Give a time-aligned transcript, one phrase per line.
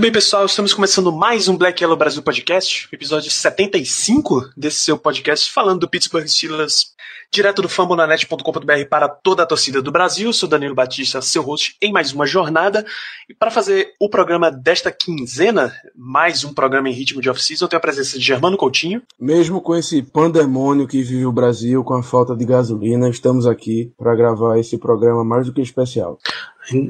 [0.00, 4.96] Muito bem, pessoal, estamos começando mais um Black Yellow Brasil Podcast, episódio 75 desse seu
[4.96, 6.94] podcast, falando do Pittsburgh Steelers,
[7.30, 10.32] direto do fambonanet.com.br para toda a torcida do Brasil.
[10.32, 12.82] Sou Danilo Batista, seu host em mais uma jornada.
[13.28, 17.68] E para fazer o programa desta quinzena, mais um programa em ritmo de off-season, eu
[17.68, 19.02] tenho a presença de Germano Coutinho.
[19.20, 23.92] Mesmo com esse pandemônio que vive o Brasil, com a falta de gasolina, estamos aqui
[23.98, 26.18] para gravar esse programa mais do que especial.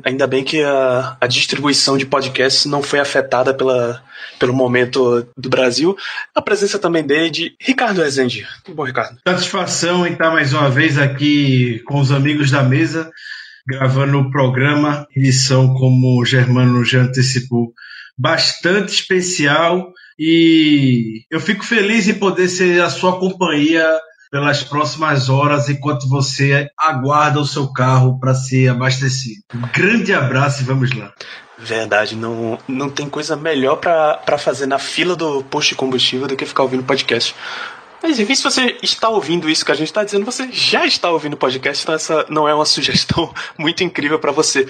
[0.05, 4.03] Ainda bem que a, a distribuição de podcasts não foi afetada pela,
[4.39, 5.97] pelo momento do Brasil.
[6.35, 8.47] A presença também dele de Ricardo Rezende.
[8.65, 9.19] Tudo bom, Ricardo?
[9.27, 13.11] Satisfação em estar mais uma vez aqui com os amigos da mesa,
[13.67, 17.73] gravando o programa, edição, como o Germano já antecipou,
[18.17, 23.83] bastante especial e eu fico feliz em poder ser a sua companhia
[24.31, 29.43] pelas próximas horas enquanto você aguarda o seu carro para ser abastecido.
[29.55, 31.13] Um grande abraço e vamos lá.
[31.59, 36.37] Verdade, não, não tem coisa melhor para fazer na fila do posto de combustível do
[36.37, 37.35] que ficar ouvindo podcast.
[38.03, 41.11] Mas enfim, se você está ouvindo isso que a gente está dizendo, você já está
[41.11, 44.67] ouvindo podcast, então essa não é uma sugestão muito incrível para você.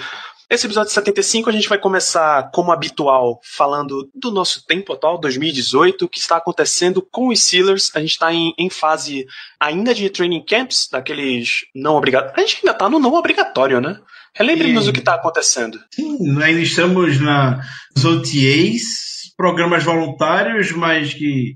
[0.51, 6.03] Esse episódio 75 a gente vai começar, como habitual, falando do nosso tempo atual, 2018,
[6.03, 7.89] o que está acontecendo com os Steelers.
[7.95, 9.25] A gente está em, em, fase
[9.57, 12.37] ainda de training camps, daqueles não obrigatórios.
[12.37, 13.97] A gente ainda está no não obrigatório, né?
[14.35, 15.79] Relembre-nos o que está acontecendo.
[15.89, 17.61] Sim, ainda estamos na,
[17.95, 21.55] nos OTAs, programas voluntários, mas que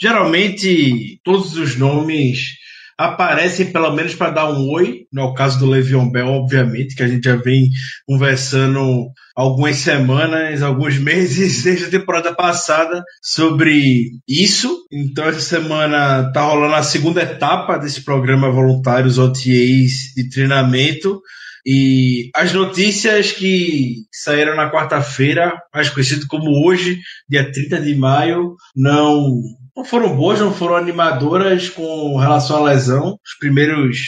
[0.00, 2.58] geralmente todos os nomes
[3.00, 7.08] aparecem pelo menos para dar um oi, no caso do Le'Veon Bell, obviamente, que a
[7.08, 7.70] gente já vem
[8.06, 14.84] conversando algumas semanas, alguns meses desde a temporada passada sobre isso.
[14.92, 21.22] Então essa semana tá rolando a segunda etapa desse programa voluntários OTAs de treinamento.
[21.66, 26.98] E as notícias que saíram na quarta-feira, mais conhecido como hoje,
[27.28, 29.40] dia 30 de maio, não
[29.76, 33.18] não foram boas, não foram animadoras com relação à lesão.
[33.24, 33.98] Os primeiros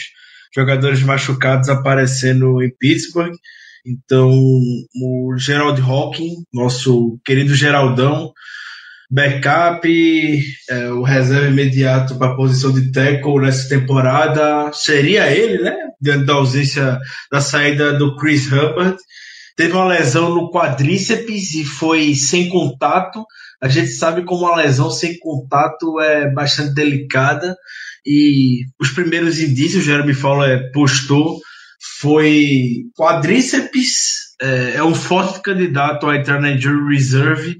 [0.53, 3.33] jogadores machucados aparecendo em Pittsburgh.
[3.85, 8.31] Então, o Gerald Hawking, nosso querido Geraldão,
[9.13, 9.87] backup,
[10.69, 15.75] é, o reserva imediato para a posição de tackle nessa temporada, seria ele, né?
[16.01, 16.97] Diante da ausência
[17.31, 18.97] da saída do Chris Hubbard.
[19.55, 23.23] Teve uma lesão no quadríceps e foi sem contato.
[23.61, 27.55] A gente sabe como uma lesão sem contato é bastante delicada
[28.03, 31.39] e os primeiros indícios, Jeremy Fowler postou,
[32.01, 37.55] foi quadríceps, é, é, um forte candidato a entrar na injury reserve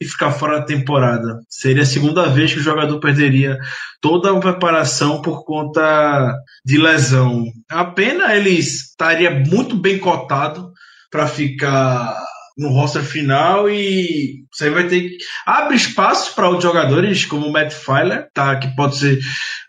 [0.00, 1.40] e ficar fora da temporada.
[1.48, 3.58] Seria a segunda vez que o jogador perderia
[4.00, 6.32] toda a preparação por conta
[6.64, 7.44] de lesão.
[7.68, 10.70] A pena ele estaria muito bem cotado
[11.10, 12.16] para ficar
[12.58, 17.52] no roster final e você vai ter que abre espaço para outros jogadores como o
[17.52, 19.20] Matt Filer, tá, que pode ser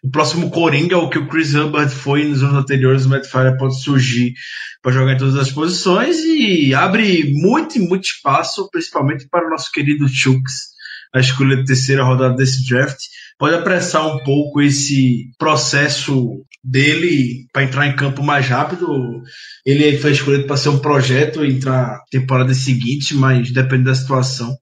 [0.03, 3.57] o próximo Coringa, o que o Chris Hubbard foi nos anos anteriores, o Matt Filer
[3.57, 4.33] pode surgir
[4.81, 9.71] para jogar em todas as posições e abre muito muito espaço, principalmente para o nosso
[9.71, 10.69] querido Chucks,
[11.13, 12.97] a escolha de terceira rodada desse draft.
[13.37, 19.21] Pode apressar um pouco esse processo dele para entrar em campo mais rápido.
[19.65, 24.55] Ele foi escolhido para ser um projeto e entrar temporada seguinte, mas depende da situação.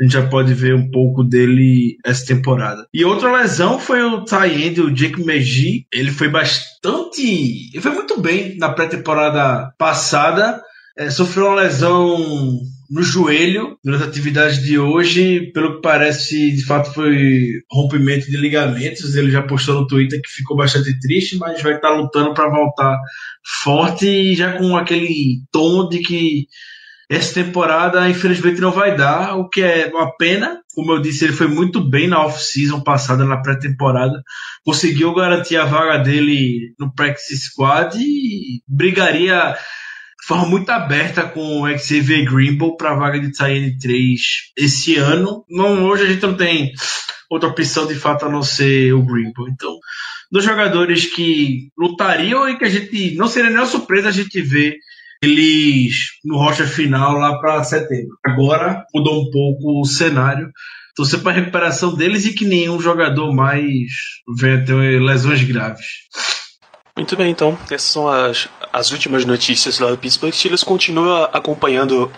[0.00, 2.86] A gente já pode ver um pouco dele essa temporada.
[2.94, 5.86] E outra lesão foi o tie o Jake Meji.
[5.92, 7.70] Ele foi bastante.
[7.72, 10.62] Ele foi muito bem na pré-temporada passada.
[10.96, 12.60] É, sofreu uma lesão
[12.90, 15.50] no joelho durante a atividade de hoje.
[15.52, 19.14] Pelo que parece, de fato foi rompimento de ligamentos.
[19.14, 22.98] Ele já postou no Twitter que ficou bastante triste, mas vai estar lutando para voltar
[23.62, 26.46] forte e já com aquele tom de que
[27.10, 30.60] essa temporada infelizmente não vai dar, o que é uma pena.
[30.74, 34.22] Como eu disse, ele foi muito bem na off-season passada, na pré-temporada.
[34.64, 39.56] Conseguiu garantir a vaga dele no practice squad e brigaria
[40.28, 44.20] forma muito aberta com o Xavier Greenbow para a vaga de Titan 3
[44.58, 45.42] esse ano.
[45.48, 46.70] Não, hoje a gente não tem
[47.30, 49.48] outra opção de fato a não ser o Greenbow.
[49.48, 49.78] Então,
[50.30, 54.76] dos jogadores que lutariam e que a gente não seria nenhuma surpresa a gente ver
[55.22, 58.18] eles no rocha final lá para setembro.
[58.22, 60.52] Agora mudou um pouco o cenário.
[60.94, 63.90] torcer para a recuperação deles e que nenhum jogador mais
[64.38, 65.86] venha ter lesões graves.
[66.98, 67.56] Muito bem, então.
[67.70, 70.64] Essas são as, as últimas notícias lá do Pittsburgh Steelers.
[70.64, 72.10] Continua acompanhando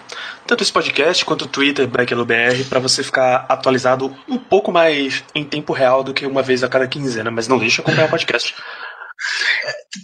[0.46, 5.44] tanto esse podcast quanto o Twitter, BlackLBR, para você ficar atualizado um pouco mais em
[5.44, 8.10] tempo real do que uma vez a cada quinzena, mas não deixe de acompanhar o
[8.10, 8.54] podcast.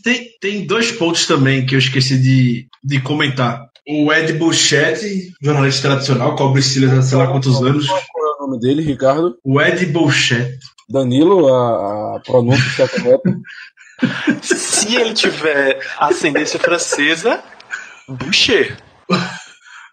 [0.05, 3.67] Tem, tem dois pontos também que eu esqueci de, de comentar.
[3.89, 7.87] O Ed Bouchette, jornalista tradicional, cobre Steelers há sei lá quantos anos.
[7.87, 9.39] Qual é o nome dele, Ricardo?
[9.43, 10.59] O Ed Bouchette.
[10.87, 13.35] Danilo, a, a pronúncia correta.
[14.43, 17.43] Se ele tiver ascendência francesa,
[18.09, 18.77] Boucher.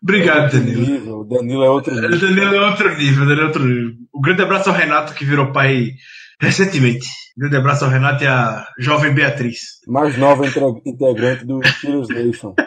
[0.01, 0.81] Obrigado, Danilo.
[0.81, 2.19] Nível, o Danilo é outro nível.
[2.19, 3.93] Danilo é outro nível, Danilo é outro nível.
[4.13, 5.91] O grande abraço ao Renato, que virou pai
[6.39, 7.07] recentemente.
[7.37, 9.59] Um grande abraço ao Renato e à jovem Beatriz.
[9.87, 12.53] Mais nova integrante do Steelers Nation.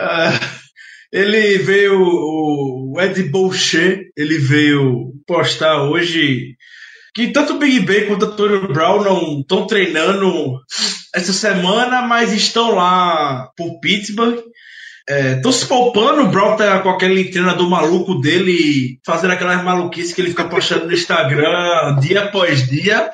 [0.00, 0.30] Ah,
[1.12, 6.54] ele veio, o Ed Boucher, ele veio postar hoje
[7.18, 10.60] que tanto o Big Ben quanto o Antonio Brown não estão treinando
[11.12, 14.38] essa semana, mas estão lá por Pittsburgh.
[15.08, 20.20] Estão se poupando, o Brown tá com aquele treinador maluco dele, fazendo aquelas maluquices que
[20.20, 23.10] ele fica postando no Instagram dia após dia.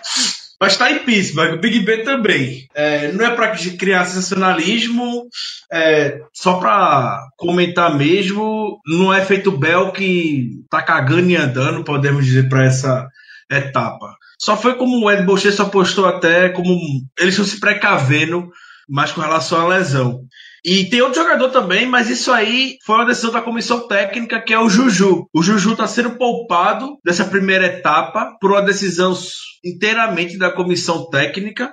[0.60, 2.68] Mas tá em Pittsburgh, o Big Ben também.
[2.74, 5.28] É, não é para criar sensacionalismo,
[5.72, 12.26] é, só para comentar mesmo, não é feito Bell que tá cagando e andando, podemos
[12.26, 13.08] dizer, para essa
[13.50, 14.16] etapa.
[14.40, 16.76] Só foi como o Ed Boucher só postou até como
[17.18, 18.48] eles estão se precavendo
[18.88, 20.20] mais com relação à lesão.
[20.64, 24.52] E tem outro jogador também, mas isso aí foi uma decisão da comissão técnica, que
[24.54, 25.26] é o Juju.
[25.34, 29.14] O Juju está sendo poupado dessa primeira etapa por uma decisão
[29.62, 31.70] inteiramente da comissão técnica.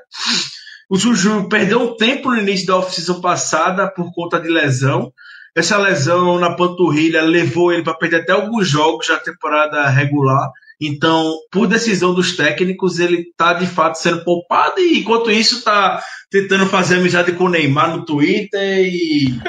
[0.90, 5.14] O Juju perdeu um tempo no início da off-season passada por conta de lesão.
[5.56, 10.50] Essa lesão na panturrilha levou ele para perder até alguns jogos da temporada regular.
[10.82, 16.02] Então, por decisão dos técnicos, ele está de fato sendo poupado e enquanto isso está
[16.32, 19.40] tentando fazer amizade com o Neymar no Twitter e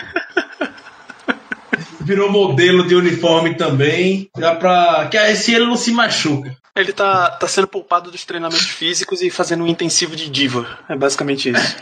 [2.02, 6.54] virou modelo de uniforme também, já para que assim ele não se machuca.
[6.76, 10.78] Ele tá, tá sendo poupado dos treinamentos físicos e fazendo um intensivo de diva.
[10.88, 11.76] É basicamente isso.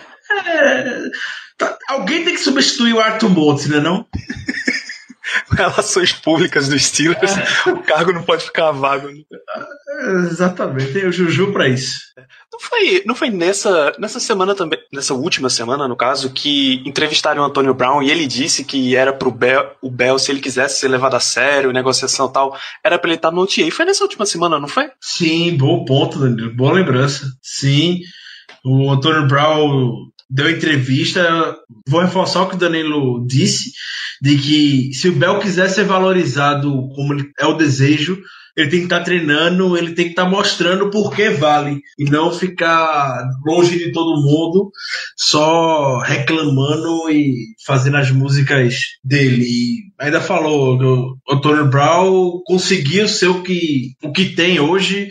[0.46, 1.02] É,
[1.58, 4.06] tá- alguém tem que substituir o Arthur Motes, né não?
[5.52, 7.32] Relações públicas dos Steelers,
[7.66, 9.08] o cargo não pode ficar vago.
[9.08, 11.98] É, exatamente, tem o Juju para isso.
[12.52, 17.42] Não foi, não foi nessa, nessa semana também, nessa última semana, no caso, que entrevistaram
[17.42, 20.80] o Antônio Brown e ele disse que era pro Bell, o Bell, se ele quisesse
[20.80, 23.70] ser levado a sério, negociação e tal, era pra ele estar no OTA.
[23.70, 24.90] Foi nessa última semana, não foi?
[25.00, 26.54] Sim, bom ponto, Danilo.
[26.54, 27.26] Boa lembrança.
[27.42, 28.00] Sim,
[28.64, 31.56] o Antônio Brown deu entrevista.
[31.88, 33.72] Vou reforçar o que o Danilo disse,
[34.22, 38.18] de que se o Bel quiser ser valorizado como é o desejo,
[38.56, 41.80] ele tem que estar treinando, ele tem que estar mostrando por que vale.
[41.98, 44.70] E não ficar longe de todo mundo,
[45.16, 48.74] só reclamando e fazendo as músicas
[49.04, 49.44] dele.
[49.44, 55.08] E ainda falou, o Antônio Brown conseguiu ser o que, o que tem hoje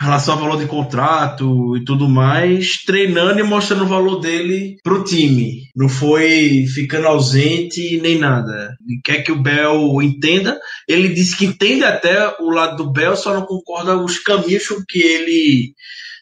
[0.00, 5.02] relação ao valor de contrato e tudo mais, treinando e mostrando o valor dele pro
[5.02, 5.68] time.
[5.74, 8.76] Não foi ficando ausente nem nada.
[8.86, 10.58] Ele quer que o Bell entenda.
[10.86, 14.68] Ele disse que entende até o lado do Bell, só não concorda com os caminhos
[14.88, 15.74] que ele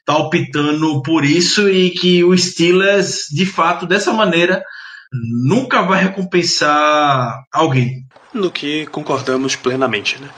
[0.07, 4.63] tá optando por isso e que o Steelers, de fato, dessa maneira,
[5.45, 8.07] nunca vai recompensar alguém.
[8.33, 10.29] No que concordamos plenamente, né?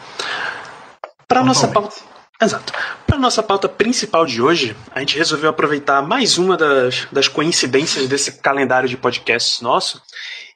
[1.29, 2.08] Para nossa pauta.
[2.41, 2.73] Exato.
[3.05, 8.07] Para nossa pauta principal de hoje, a gente resolveu aproveitar mais uma das, das coincidências
[8.07, 10.01] desse calendário de podcasts nosso,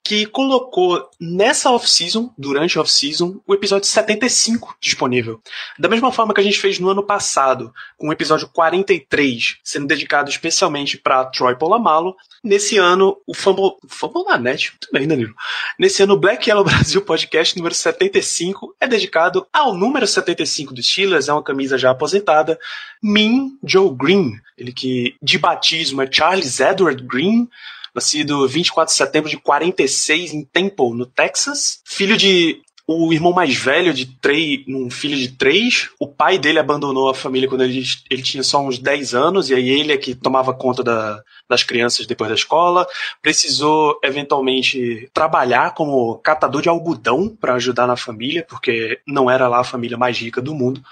[0.04, 5.40] que colocou nessa off-season, durante a off-season, o episódio 75 disponível.
[5.78, 9.86] Da mesma forma que a gente fez no ano passado, com o episódio 43 sendo
[9.86, 15.34] dedicado especialmente para Troy Polamalu, nesse ano o Fumble, Fumble na net, muito bem, Danilo.
[15.78, 20.86] Nesse ano o Black Yellow Brasil Podcast número 75 é dedicado ao número 75 dos
[20.86, 22.58] Steelers, é uma camisa já aposentada,
[23.00, 27.48] Min Joe Green, ele que de batismo é Charles Edward Green,
[27.94, 33.54] nascido 24 de setembro de 46 em Temple, no Texas, filho de o irmão mais
[33.54, 35.88] velho de três, um filho de três.
[35.98, 39.54] O pai dele abandonou a família quando ele, ele tinha só uns 10 anos, e
[39.54, 42.86] aí ele é que tomava conta da, das crianças depois da escola.
[43.20, 49.60] Precisou, eventualmente, trabalhar como catador de algodão para ajudar na família, porque não era lá
[49.60, 50.82] a família mais rica do mundo.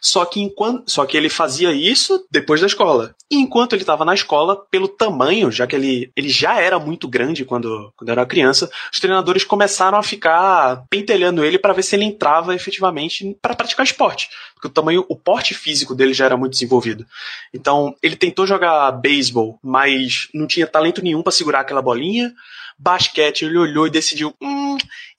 [0.00, 3.14] Só que enquanto, só que ele fazia isso depois da escola.
[3.30, 7.08] E enquanto ele estava na escola, pelo tamanho, já que ele, ele já era muito
[7.08, 11.96] grande quando, quando era criança, os treinadores começaram a ficar pentelhando ele para ver se
[11.96, 14.28] ele entrava efetivamente para praticar esporte.
[14.54, 17.04] Porque o tamanho, o porte físico dele já era muito desenvolvido.
[17.52, 22.32] Então, ele tentou jogar beisebol, mas não tinha talento nenhum para segurar aquela bolinha
[22.78, 24.76] basquete, ele olhou e decidiu: hum,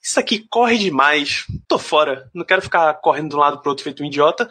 [0.08, 3.84] isso aqui corre demais, tô fora, não quero ficar correndo de um lado pro outro
[3.84, 4.48] feito um idiota.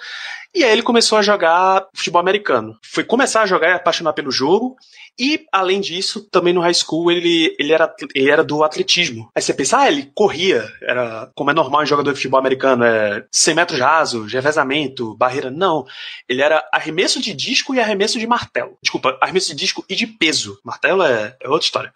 [0.53, 2.77] E aí ele começou a jogar futebol americano.
[2.83, 4.75] Foi começar a jogar e apaixonar pelo jogo.
[5.19, 9.31] E, além disso, também no high school ele, ele, era, ele era do atletismo.
[9.35, 12.83] Aí você pensa, ah, ele corria, era como é normal em jogador de futebol americano,
[12.83, 15.49] é 100 metros raso, revezamento, barreira.
[15.49, 15.87] Não.
[16.29, 18.77] Ele era arremesso de disco e arremesso de martelo.
[18.81, 20.59] Desculpa, arremesso de disco e de peso.
[20.63, 21.93] Martelo é, é outra história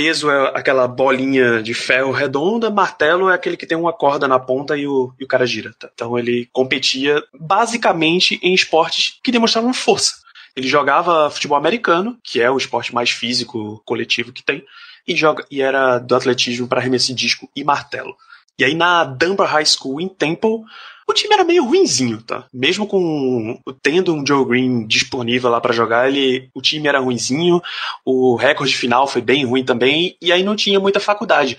[0.00, 4.38] peso é aquela bolinha de ferro redonda, martelo é aquele que tem uma corda na
[4.38, 5.72] ponta e o, e o cara gira.
[5.78, 5.88] Tá?
[5.92, 10.14] Então ele competia basicamente em esportes que demonstravam força.
[10.56, 14.64] Ele jogava futebol americano, que é o esporte mais físico coletivo que tem,
[15.06, 18.16] e, joga, e era do atletismo para arremesso de disco e martelo.
[18.58, 20.64] E aí na Dunbar High School em Temple,
[21.08, 22.44] o time era meio ruinzinho, tá?
[22.52, 27.60] Mesmo com tendo um Joe Green disponível lá para jogar, ele, o time era ruinzinho,
[28.04, 31.58] o recorde final foi bem ruim também, e aí não tinha muita faculdade.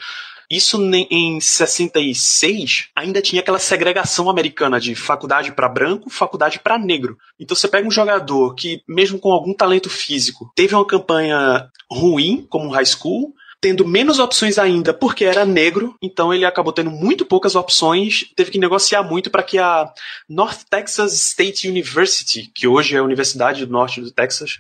[0.52, 0.78] Isso
[1.10, 7.18] em 66 ainda tinha aquela segregação americana de faculdade para branco, faculdade para negro.
[7.40, 12.46] Então você pega um jogador que, mesmo com algum talento físico, teve uma campanha ruim
[12.50, 17.26] como high school, tendo menos opções ainda porque era negro, então ele acabou tendo muito
[17.26, 19.90] poucas opções, teve que negociar muito para que a
[20.28, 24.60] North Texas State University, que hoje é a Universidade do Norte do Texas,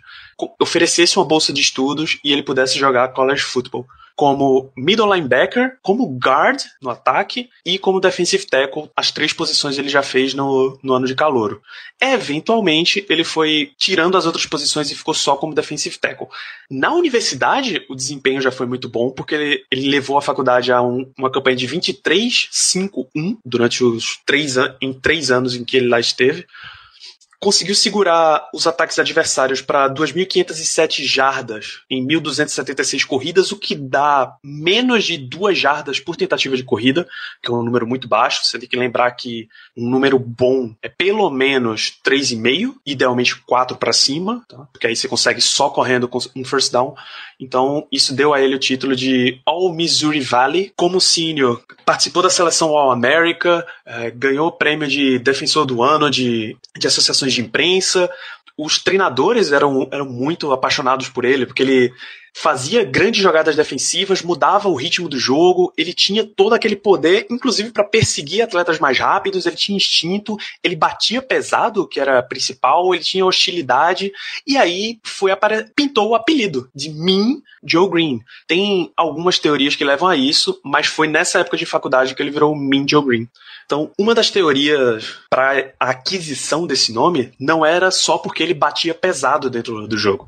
[0.57, 3.85] oferecesse uma bolsa de estudos e ele pudesse jogar college football
[4.21, 8.87] como middle linebacker, como guard no ataque e como defensive tackle.
[8.95, 11.59] As três posições ele já fez no, no ano de calouro.
[11.99, 16.27] Eventualmente, ele foi tirando as outras posições e ficou só como defensive tackle.
[16.69, 20.83] Na universidade, o desempenho já foi muito bom, porque ele, ele levou a faculdade a
[20.83, 25.99] um, uma campanha de 23-5-1 durante os três, em três anos em que ele lá
[25.99, 26.45] esteve
[27.41, 35.03] conseguiu segurar os ataques adversários para 2.507 jardas em 1.276 corridas, o que dá menos
[35.03, 37.07] de duas jardas por tentativa de corrida,
[37.41, 38.45] que é um número muito baixo.
[38.45, 43.91] Você tem que lembrar que um número bom é pelo menos 3,5, idealmente 4 para
[43.91, 44.67] cima, tá?
[44.71, 46.93] porque aí você consegue só correndo com um first down.
[47.39, 50.71] Então, isso deu a ele o título de All Missouri Valley.
[50.75, 56.09] Como senior, participou da seleção All America, eh, ganhou o prêmio de defensor do ano
[56.11, 58.09] de, de associações de imprensa.
[58.57, 61.91] Os treinadores eram, eram muito apaixonados por ele, porque ele
[62.33, 67.71] fazia grandes jogadas defensivas, mudava o ritmo do jogo, ele tinha todo aquele poder, inclusive
[67.71, 73.03] para perseguir atletas mais rápidos, ele tinha instinto, ele batia pesado, que era principal, ele
[73.03, 74.11] tinha hostilidade,
[74.47, 75.31] e aí foi
[75.75, 78.21] pintou o apelido de Mean Joe Green.
[78.47, 82.31] Tem algumas teorias que levam a isso, mas foi nessa época de faculdade que ele
[82.31, 83.27] virou Mean Joe Green.
[83.71, 88.93] Então, uma das teorias para a aquisição desse nome não era só porque ele batia
[88.93, 90.27] pesado dentro do jogo,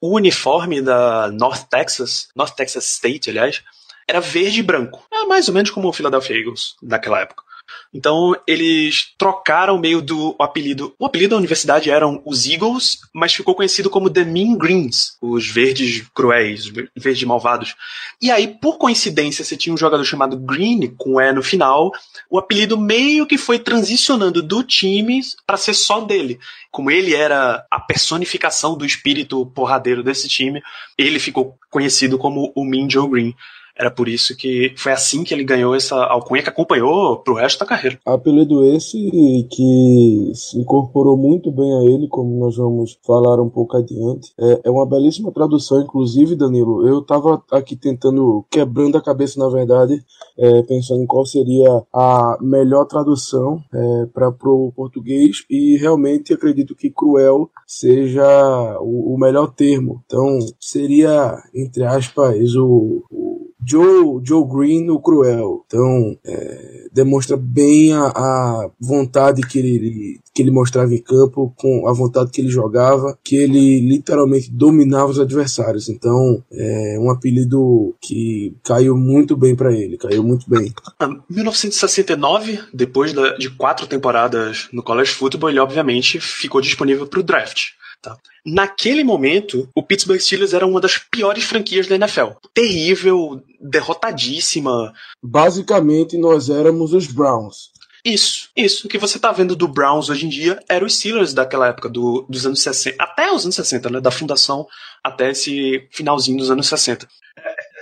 [0.00, 3.64] o uniforme da North Texas, North Texas State, aliás,
[4.06, 5.04] era verde e branco.
[5.12, 7.42] É mais ou menos como o Philadelphia Eagles naquela época.
[7.92, 10.94] Então eles trocaram meio do apelido.
[10.98, 15.48] O apelido da universidade eram os Eagles, mas ficou conhecido como The Mean Greens, os
[15.48, 17.74] verdes cruéis, os verdes malvados.
[18.20, 21.92] E aí, por coincidência, você tinha um jogador chamado Green com E no final.
[22.30, 26.38] O apelido meio que foi transicionando do time para ser só dele.
[26.70, 30.62] Como ele era a personificação do espírito porradeiro desse time,
[30.98, 33.34] ele ficou conhecido como o Mean Joe Green.
[33.76, 37.58] Era por isso que foi assim que ele ganhou essa alcunha que acompanhou pro resto
[37.58, 37.98] da carreira.
[38.06, 38.98] Apelido esse
[39.50, 44.32] que se incorporou muito bem a ele, como nós vamos falar um pouco adiante.
[44.38, 46.86] É, é uma belíssima tradução, inclusive, Danilo.
[46.86, 50.04] Eu estava aqui tentando, quebrando a cabeça, na verdade,
[50.38, 56.74] é, pensando em qual seria a melhor tradução é, para pro português e realmente acredito
[56.74, 60.02] que cruel seja o, o melhor termo.
[60.06, 63.33] Então seria, entre aspas, o, o
[63.66, 65.64] Joe, Joe Green, o cruel.
[65.66, 71.88] Então, é, demonstra bem a, a, vontade que ele, que ele mostrava em campo, com
[71.88, 75.88] a vontade que ele jogava, que ele literalmente dominava os adversários.
[75.88, 80.72] Então, é um apelido que caiu muito bem para ele, caiu muito bem.
[81.00, 87.22] Em 1969, depois de quatro temporadas no college football, ele obviamente ficou disponível para o
[87.22, 87.70] draft.
[88.04, 88.18] Tá?
[88.44, 92.32] Naquele momento, o Pittsburgh Steelers era uma das piores franquias da NFL.
[92.52, 94.92] Terrível, derrotadíssima.
[95.22, 97.70] Basicamente, nós éramos os Browns.
[98.04, 98.86] Isso, isso.
[98.86, 101.88] O que você tá vendo do Browns hoje em dia era os Steelers daquela época,
[101.88, 104.00] do, dos anos 60, até os anos 60, né?
[104.02, 104.66] Da fundação
[105.02, 107.08] até esse finalzinho dos anos 60.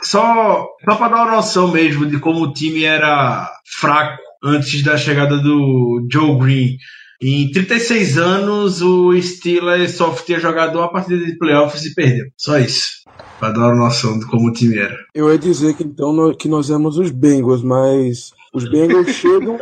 [0.05, 4.97] Só, só para dar uma noção mesmo de como o time era fraco antes da
[4.97, 6.79] chegada do Joe Green.
[7.23, 12.27] Em 36 anos, o Steelers só tinha jogado uma partida de playoffs e perdeu.
[12.37, 13.03] Só isso.
[13.39, 14.97] Para dar uma noção de como o time era.
[15.15, 19.57] Eu ia dizer que então nós, que nós éramos os Bengals, mas os Bengals chegam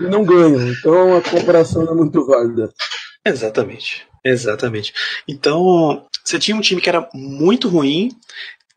[0.00, 0.70] e não ganham.
[0.70, 2.70] Então a comparação não é muito válida.
[3.26, 4.06] Exatamente.
[4.24, 4.94] Exatamente.
[5.26, 8.10] Então, você tinha um time que era muito ruim,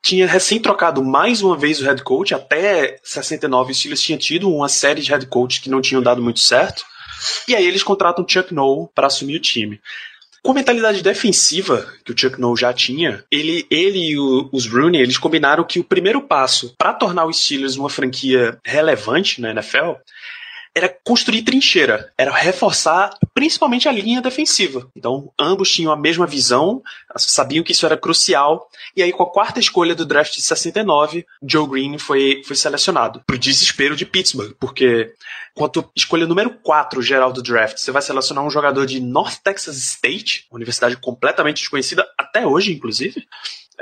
[0.01, 4.49] tinha recém trocado mais uma vez o head coach, até 69 o Steelers tinha tido
[4.49, 6.83] uma série de head coach que não tinham dado muito certo,
[7.47, 9.79] e aí eles contratam Chuck Noll para assumir o time.
[10.41, 14.67] Com a mentalidade defensiva que o Chuck Noll já tinha, ele, ele e o, os
[14.67, 19.51] Rooney, eles combinaram que o primeiro passo para tornar o Steelers uma franquia relevante na
[19.51, 19.93] NFL
[20.75, 24.89] era construir trincheira, era reforçar principalmente a linha defensiva.
[24.95, 26.81] Então, ambos tinham a mesma visão,
[27.15, 31.25] sabiam que isso era crucial, e aí com a quarta escolha do draft de 69,
[31.43, 33.21] Joe Green foi, foi selecionado.
[33.25, 35.13] Pro desespero de Pittsburgh, porque
[35.71, 39.77] tua escolha número 4 geral do draft, você vai selecionar um jogador de North Texas
[39.77, 43.27] State, uma universidade completamente desconhecida até hoje, inclusive,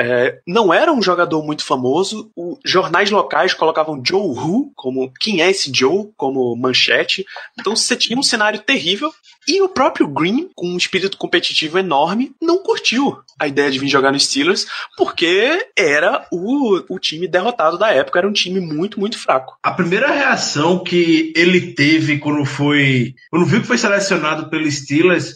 [0.01, 2.31] é, não era um jogador muito famoso.
[2.36, 7.24] Os jornais locais colocavam Joe Who como quem é esse Joe como manchete.
[7.60, 9.13] Então você tinha um cenário terrível.
[9.48, 13.88] E o próprio Green, com um espírito competitivo enorme, não curtiu a ideia de vir
[13.88, 19.00] jogar no Steelers, porque era o, o time derrotado da época, era um time muito,
[19.00, 19.55] muito fraco.
[19.63, 23.13] A primeira reação que ele teve quando foi.
[23.29, 25.34] Quando viu que foi selecionado pelo Steelers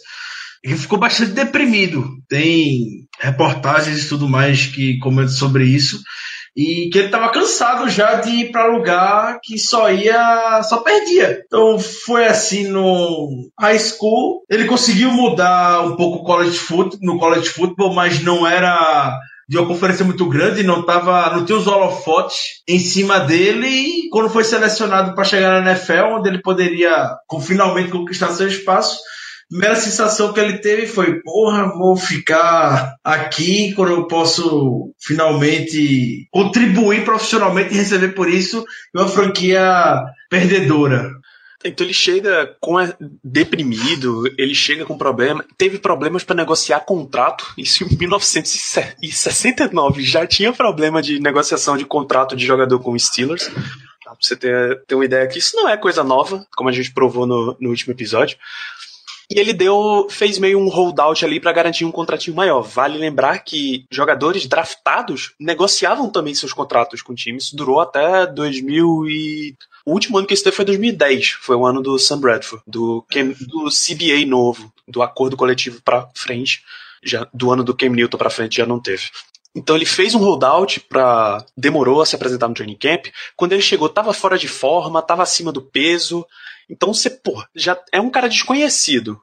[0.66, 2.04] ele ficou bastante deprimido.
[2.28, 6.00] Tem reportagens e tudo mais que comentam sobre isso.
[6.56, 11.42] E que ele estava cansado já de ir para lugar que só ia, só perdia.
[11.46, 14.42] Então foi assim no high school.
[14.48, 19.66] Ele conseguiu mudar um pouco college foot, no college football, mas não era de uma
[19.66, 24.42] conferência muito grande, não tava, não tinha os holofotes em cima dele e quando foi
[24.42, 28.98] selecionado para chegar na NFL, onde ele poderia finalmente conquistar seu espaço,
[29.48, 37.04] primeira sensação que ele teve foi: porra, vou ficar aqui quando eu posso finalmente contribuir
[37.04, 41.10] profissionalmente e receber por isso uma franquia perdedora.
[41.64, 42.92] Então ele chega com a,
[43.24, 47.52] deprimido, ele chega com problema, teve problemas para negociar contrato.
[47.58, 53.50] Isso em 1969 já tinha problema de negociação de contrato de jogador com Steelers.
[54.04, 56.92] Pra você ter, ter uma ideia que isso não é coisa nova, como a gente
[56.92, 58.38] provou no, no último episódio.
[59.30, 62.62] E ele deu, fez meio um holdout ali para garantir um contratinho maior.
[62.62, 67.44] Vale lembrar que jogadores draftados negociavam também seus contratos com times.
[67.44, 71.64] Isso durou até 2000 e o último ano que isso teve foi 2010, foi o
[71.64, 73.06] ano do Sam Bradford, do,
[73.46, 76.62] do CBA novo, do acordo coletivo para frente.
[77.04, 79.04] Já, do ano do Cam Newton para frente já não teve.
[79.56, 83.06] Então ele fez um holdout para demorou a se apresentar no training camp.
[83.34, 86.26] Quando ele chegou, estava fora de forma, estava acima do peso.
[86.68, 89.18] Então você, pô, já é um cara desconhecido.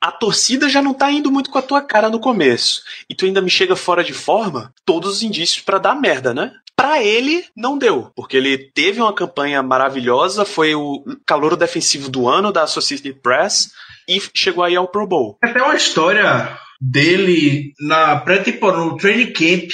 [0.00, 2.82] A torcida já não tá indo muito com a tua cara no começo.
[3.08, 6.52] E tu ainda me chega fora de forma, todos os indícios para dar merda, né?
[6.74, 12.26] Para ele, não deu, porque ele teve uma campanha maravilhosa, foi o calor defensivo do
[12.26, 13.72] ano da Associated Press
[14.08, 15.36] e chegou aí ao Pro Bowl.
[15.42, 19.68] Até uma história dele na pré no training camp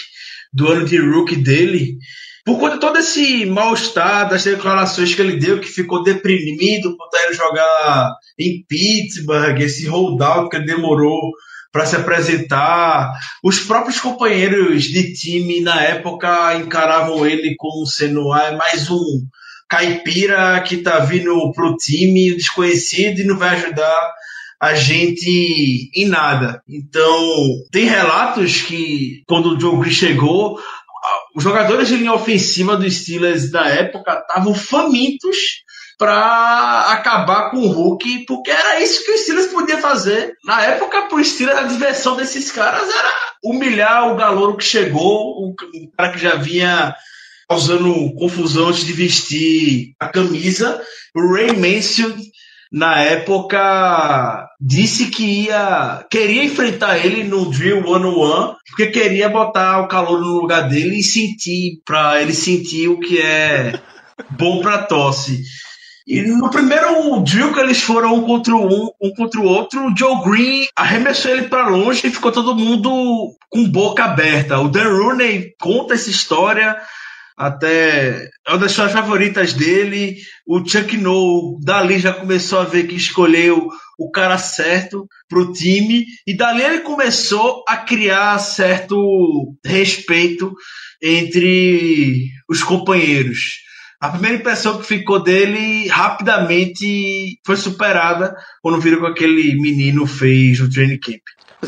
[0.53, 1.99] do ano de rookie dele,
[2.45, 7.07] por conta de todo esse mal-estar das declarações que ele deu, que ficou deprimido por
[7.07, 11.33] estar jogar em Pittsburgh, esse holdout que ele demorou
[11.73, 13.13] para se apresentar.
[13.43, 19.27] Os próprios companheiros de time na época encaravam ele como sendo ah, mais um
[19.69, 24.15] caipira que está vindo pro time desconhecido e não vai ajudar
[24.61, 26.63] a gente em nada.
[26.69, 27.31] Então,
[27.71, 30.59] tem relatos que quando o Joe Green chegou,
[31.35, 35.65] os jogadores de linha ofensiva dos Steelers da época estavam famintos
[35.99, 40.35] para acabar com o Hulk, porque era isso que o Steelers podia fazer.
[40.45, 45.55] Na época, pro Steelers, a diversão desses caras era humilhar o galouro que chegou, o
[45.97, 46.95] cara que já vinha
[47.49, 50.83] causando confusão antes de vestir a camisa.
[51.15, 52.21] O Ray Mansfield
[52.73, 59.29] na época disse que ia queria enfrentar ele no drill one on one porque queria
[59.29, 63.81] botar o calor no lugar dele e sentir para ele sentir o que é
[64.31, 65.43] bom para tosse.
[66.07, 69.97] E no primeiro drill que eles foram um contra um, um contra o outro, o
[69.97, 74.61] Joe Green arremessou ele para longe e ficou todo mundo com boca aberta.
[74.61, 76.77] O Dan Rooney conta essa história
[77.37, 80.17] até é uma das suas favoritas dele.
[80.47, 83.69] O Chuck No dali já começou a ver que escolheu
[83.99, 90.55] o cara certo pro time e dali ele começou a criar certo respeito
[91.03, 93.65] entre os companheiros.
[94.01, 100.61] A primeira impressão que ficou dele rapidamente foi superada quando viram que aquele menino fez
[100.61, 101.23] no training camp.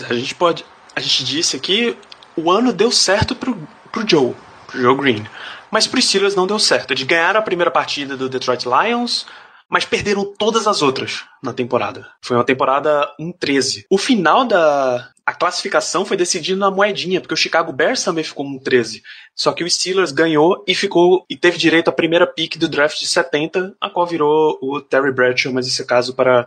[0.09, 0.65] A gente pode.
[0.95, 1.97] A gente disse aqui
[2.37, 3.57] o ano deu certo pro,
[3.91, 4.35] pro Joe,
[4.67, 5.25] pro Joe Green.
[5.71, 6.93] Mas pro Steelers não deu certo.
[6.93, 9.27] Eles ganharam a primeira partida do Detroit Lions,
[9.69, 12.09] mas perderam todas as outras na temporada.
[12.23, 13.85] Foi uma temporada 1-13.
[13.91, 18.47] O final da a classificação foi decidida na moedinha, porque o Chicago Bears também ficou
[18.47, 19.03] 1-13.
[19.35, 22.99] Só que o Steelers ganhou e ficou e teve direito à primeira pick do draft
[22.99, 26.47] de 70, a qual virou o Terry Bradshaw, mas esse é caso para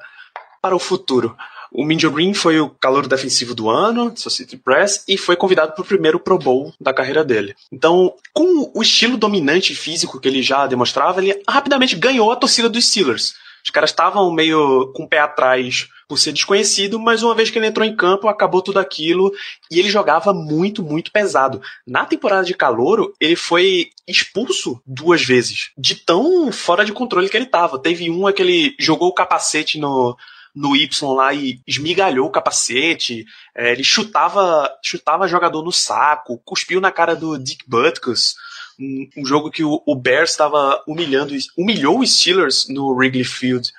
[0.60, 1.36] para o futuro.
[1.72, 5.82] O Minjo Green foi o calor defensivo do ano, Society Press, e foi convidado para
[5.82, 7.56] o primeiro Pro Bowl da carreira dele.
[7.72, 12.70] Então, com o estilo dominante físico que ele já demonstrava, ele rapidamente ganhou a torcida
[12.70, 13.36] dos Steelers.
[13.64, 17.58] Os caras estavam meio com o pé atrás por ser desconhecido, mas uma vez que
[17.58, 19.32] ele entrou em campo, acabou tudo aquilo
[19.70, 21.62] e ele jogava muito, muito pesado.
[21.88, 27.38] Na temporada de calouro, ele foi expulso duas vezes, de tão fora de controle que
[27.38, 27.80] ele estava.
[27.80, 30.18] Teve uma que ele jogou o capacete no,
[30.56, 33.26] no Y lá e esmigalhou o capacete.
[33.56, 38.36] É, ele chutava, chutava jogador no saco, cuspiu na cara do Dick Butkus.
[38.80, 43.72] Um, um jogo que o, o Bears estava humilhando, humilhou os Steelers no Wrigley Field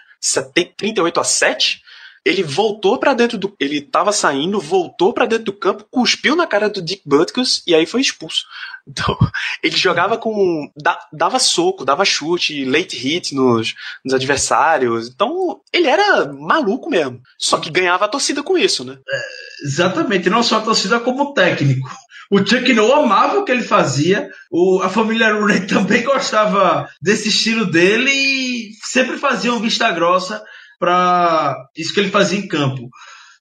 [0.76, 1.82] 38 a 7
[2.24, 3.54] ele voltou para dentro do.
[3.58, 7.74] Ele tava saindo, voltou para dentro do campo, cuspiu na cara do Dick Butkus e
[7.74, 8.44] aí foi expulso.
[8.87, 9.16] Então,
[9.62, 10.71] ele jogava com.
[11.12, 15.09] dava soco, dava chute, late hit nos, nos adversários.
[15.09, 17.21] Então, ele era maluco mesmo.
[17.38, 18.99] Só que ganhava a torcida com isso, né?
[19.09, 21.90] É, exatamente, não só a torcida, como o técnico.
[22.31, 27.29] O Chuck não amava o que ele fazia, o, a família Rooney também gostava desse
[27.29, 30.42] estilo dele e sempre faziam vista grossa
[30.79, 32.88] para isso que ele fazia em campo.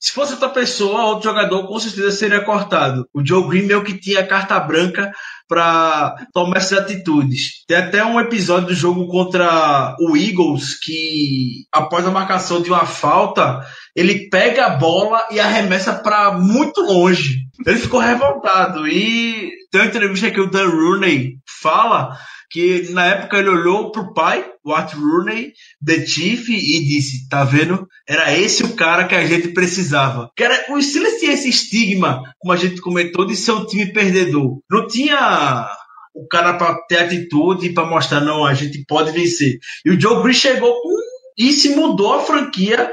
[0.01, 3.07] Se fosse outra pessoa, outro jogador, com certeza seria cortado.
[3.13, 5.11] O Joe Green meio que tinha carta branca
[5.47, 7.63] para tomar essas atitudes.
[7.67, 12.85] Tem até um episódio do jogo contra o Eagles que, após a marcação de uma
[12.87, 13.63] falta,
[13.95, 17.45] ele pega a bola e arremessa para muito longe.
[17.65, 18.88] Ele ficou revoltado.
[18.88, 22.17] E tem uma entrevista que o Dan Rooney fala
[22.52, 27.45] que na época ele olhou pro pai, o Art Rooney, The Chief, e disse: Tá
[27.45, 27.88] vendo?
[28.08, 30.30] Era esse o cara que a gente precisava.
[30.36, 33.91] Que era, o Steelers tinha esse estigma, como a gente comentou, de ser um time
[33.93, 34.60] perdedor.
[34.69, 35.67] Não tinha
[36.13, 39.58] o cara para ter atitude e para mostrar, não, a gente pode vencer.
[39.86, 40.91] E o Joe Green chegou com.
[41.38, 42.91] E se mudou a franquia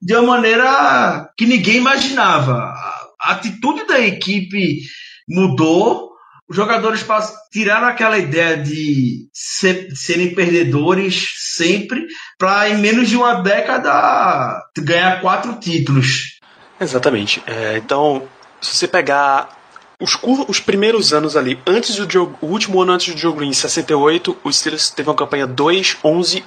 [0.00, 2.72] de uma maneira que ninguém imaginava.
[3.20, 4.80] A atitude da equipe
[5.28, 6.10] mudou
[6.50, 7.06] os jogadores
[7.52, 15.20] tiraram aquela ideia de ser, serem perdedores sempre para em menos de uma década ganhar
[15.20, 16.40] quatro títulos.
[16.80, 17.40] Exatamente.
[17.46, 18.28] É, então,
[18.60, 19.59] se você pegar
[20.00, 23.50] os, os primeiros anos ali, antes do Joe, o último ano antes do Joe Green,
[23.50, 26.42] em 68, o Steelers teve uma campanha 2-11-1.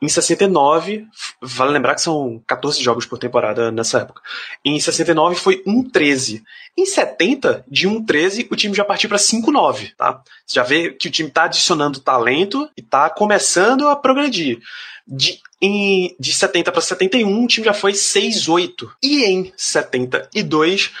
[0.00, 1.04] Em 69,
[1.40, 4.22] vale lembrar que são 14 jogos por temporada nessa época.
[4.64, 6.42] Em 69 foi 1-13.
[6.76, 10.22] Em 70, de 1-13, o time já partiu para 5-9, tá?
[10.46, 14.60] Você já vê que o time está adicionando talento e está começando a progredir.
[15.06, 18.90] De, em, de 70 para 71, o time já foi 6-8.
[19.02, 20.92] E em 72,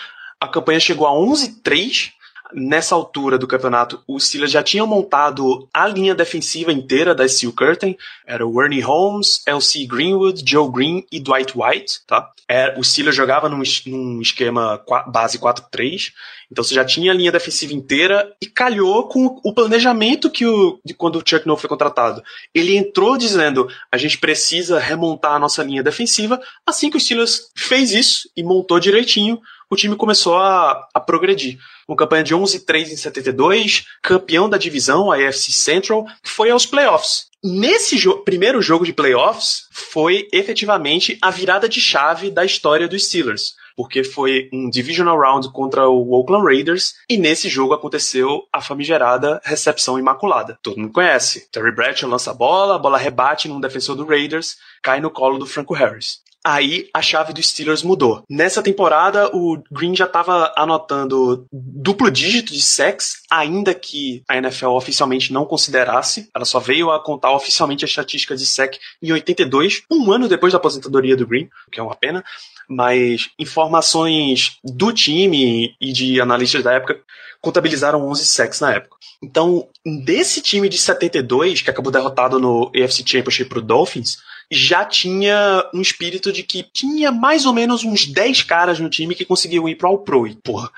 [0.44, 2.12] a campanha chegou a 11-3.
[2.56, 7.52] Nessa altura do campeonato, os Steelers já tinham montado a linha defensiva inteira da Steel
[7.52, 7.96] Curtain.
[8.24, 9.86] Era o Ernie Holmes, L.C.
[9.86, 12.30] Greenwood, Joe Green e Dwight White, tá?
[12.46, 16.12] Era, o Steelers jogava num, num esquema base 4-3.
[16.50, 20.78] Então você já tinha a linha defensiva inteira e calhou com o planejamento que o,
[20.84, 22.22] de quando o Chuck Noll foi contratado.
[22.54, 26.40] Ele entrou dizendo: a gente precisa remontar a nossa linha defensiva.
[26.64, 31.58] Assim que o Steelers fez isso e montou direitinho, o time começou a, a progredir.
[31.86, 37.26] Uma campanha de 11-3 em 72, campeão da divisão, a AFC Central, foi aos playoffs.
[37.42, 43.06] Nesse jo primeiro jogo de playoffs, foi efetivamente a virada de chave da história dos
[43.06, 48.60] Steelers porque foi um divisional round contra o Oakland Raiders e nesse jogo aconteceu a
[48.60, 50.58] famigerada recepção imaculada.
[50.62, 51.48] Todo mundo conhece.
[51.50, 55.38] Terry Bradshaw lança a bola, a bola rebate num defensor do Raiders, cai no colo
[55.38, 56.22] do Franco Harris.
[56.44, 58.22] Aí a chave dos Steelers mudou.
[58.28, 64.68] Nessa temporada, o Green já estava anotando duplo dígito de sacks, ainda que a NFL
[64.68, 66.28] oficialmente não considerasse.
[66.34, 70.52] Ela só veio a contar oficialmente a estatística de sack em 82, um ano depois
[70.52, 72.22] da aposentadoria do Green, o que é uma pena.
[72.68, 77.00] Mas informações do time e de analistas da época
[77.40, 78.96] contabilizaram 11 sacks na época.
[79.22, 79.68] Então,
[80.04, 84.18] desse time de 72, que acabou derrotado no AFC Championship pro Dolphins,
[84.50, 89.14] já tinha um espírito de que tinha mais ou menos uns 10 caras no time
[89.14, 90.26] que conseguiam ir pro All-Pro.
[90.26, 90.70] E, porra,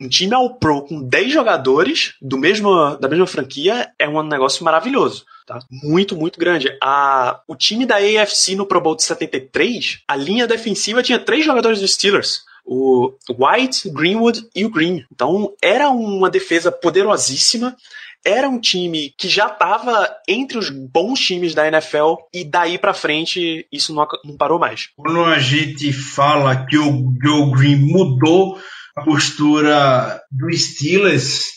[0.00, 5.24] um time All-Pro com 10 jogadores do mesmo, da mesma franquia é um negócio maravilhoso.
[5.46, 5.58] Tá?
[5.70, 6.76] Muito, muito grande.
[6.82, 11.44] A, o time da AFC no Pro Bowl de 73, a linha defensiva tinha três
[11.44, 15.04] jogadores dos Steelers o White, Greenwood e o Green.
[15.12, 17.76] Então era uma defesa poderosíssima.
[18.24, 22.94] Era um time que já estava entre os bons times da NFL e daí para
[22.94, 24.88] frente isso não, não parou mais.
[24.96, 28.58] Quando a gente fala que o Joe Green mudou
[28.96, 31.54] a postura do Steelers,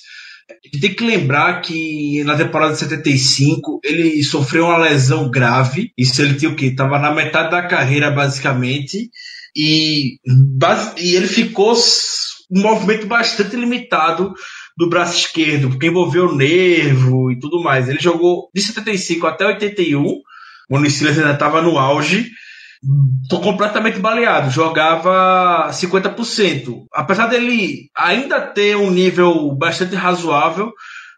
[0.82, 5.92] tem que lembrar que na temporada de 75 ele sofreu uma lesão grave.
[5.98, 6.74] Isso ele tinha o quê?
[6.76, 9.10] Tava na metade da carreira, basicamente.
[9.56, 10.18] E,
[10.98, 11.74] e ele ficou
[12.52, 14.34] um movimento bastante limitado
[14.78, 17.90] do braço esquerdo, porque envolveu o nervo e tudo mais.
[17.90, 20.22] Ele jogou de 75 até 81,
[20.70, 22.30] quando o Steelers ainda estava no auge,
[23.28, 26.86] tô completamente baleado, jogava 50%.
[26.94, 30.72] Apesar dele ainda ter um nível bastante razoável,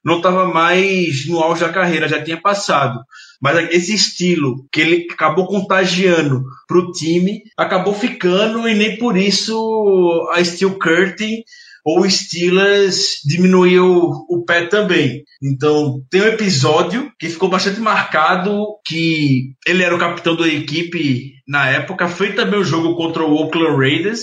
[0.05, 3.01] não estava mais no auge da carreira, já tinha passado.
[3.41, 10.29] Mas esse estilo que ele acabou contagiando pro time, acabou ficando e nem por isso
[10.33, 11.43] a Steel Curtain
[11.89, 15.23] ou o Steelers diminuiu o pé também.
[15.41, 21.33] Então, tem um episódio que ficou bastante marcado, que ele era o capitão da equipe
[21.47, 24.21] na época, foi também o jogo contra o Oakland Raiders,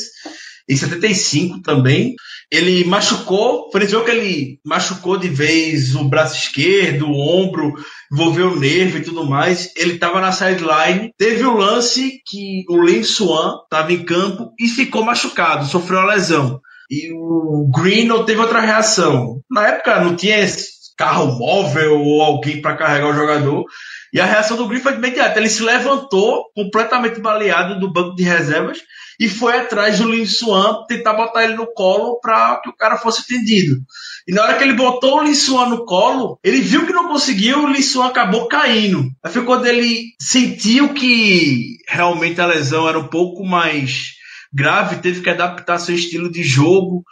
[0.69, 2.15] em 75 também.
[2.53, 7.75] Ele machucou, foi que ele machucou de vez o braço esquerdo, o ombro,
[8.13, 9.73] envolveu o nervo e tudo mais.
[9.77, 14.53] Ele estava na sideline, teve o um lance que o Lin Swan estava em campo
[14.57, 16.61] e ficou machucado, sofreu uma lesão.
[16.91, 19.41] E o Green não teve outra reação.
[19.51, 20.45] Na época não tinha
[20.97, 23.65] carro móvel ou alguém para carregar o jogador.
[24.13, 25.39] E a reação do Green foi imediata.
[25.39, 28.79] Ele se levantou, completamente baleado do banco de reservas,
[29.19, 32.97] e foi atrás do Lin Swan tentar botar ele no colo para que o cara
[32.97, 33.77] fosse atendido.
[34.29, 37.09] E na hora que ele botou o Lin Swan no colo, ele viu que não
[37.09, 39.11] conseguiu, o Lin Swan acabou caindo.
[39.23, 44.16] Aí foi quando ele sentiu que realmente a lesão era um pouco mais
[44.57, 47.05] grave, teve que adaptar seu estilo de jogo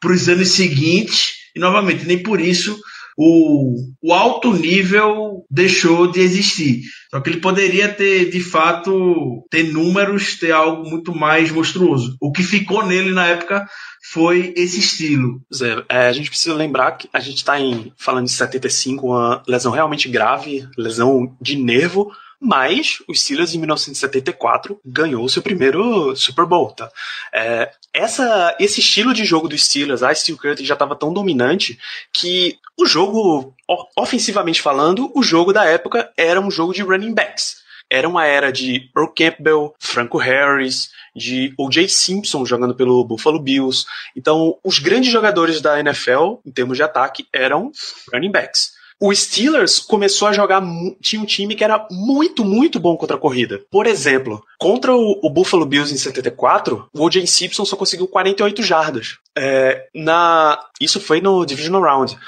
[0.00, 1.34] para os anos seguintes.
[1.54, 2.78] E novamente, nem por isso
[3.20, 6.82] o, o alto nível deixou de existir.
[7.10, 12.16] Só que ele poderia ter, de fato, ter números, ter algo muito mais monstruoso.
[12.20, 13.66] O que ficou nele na época
[14.12, 15.42] foi esse estilo.
[15.52, 17.54] Zé, é, a gente precisa lembrar que a gente está
[17.96, 24.80] falando de 75, uma lesão realmente grave, lesão de nervo, mas o Steelers em 1974
[24.84, 26.90] ganhou seu primeiro Super Bowl, tá?
[27.32, 31.78] É, essa, esse estilo de jogo do Steelers, a Steel Curtain já estava tão dominante
[32.12, 33.54] que o jogo,
[33.96, 37.58] ofensivamente falando, o jogo da época era um jogo de running backs.
[37.90, 41.88] Era uma era de Earl Campbell, Franco Harris, de O.J.
[41.88, 43.86] Simpson jogando pelo Buffalo Bills.
[44.14, 47.72] Então, os grandes jogadores da NFL, em termos de ataque, eram
[48.12, 48.77] running backs.
[49.00, 50.60] O Steelers começou a jogar.
[51.00, 53.60] Tinha um time que era muito, muito bom contra a corrida.
[53.70, 57.26] Por exemplo, contra o, o Buffalo Bills em 74, o O.J.
[57.26, 59.18] Simpson só conseguiu 48 jardas.
[59.36, 62.18] É, na, isso foi no Divisional Round.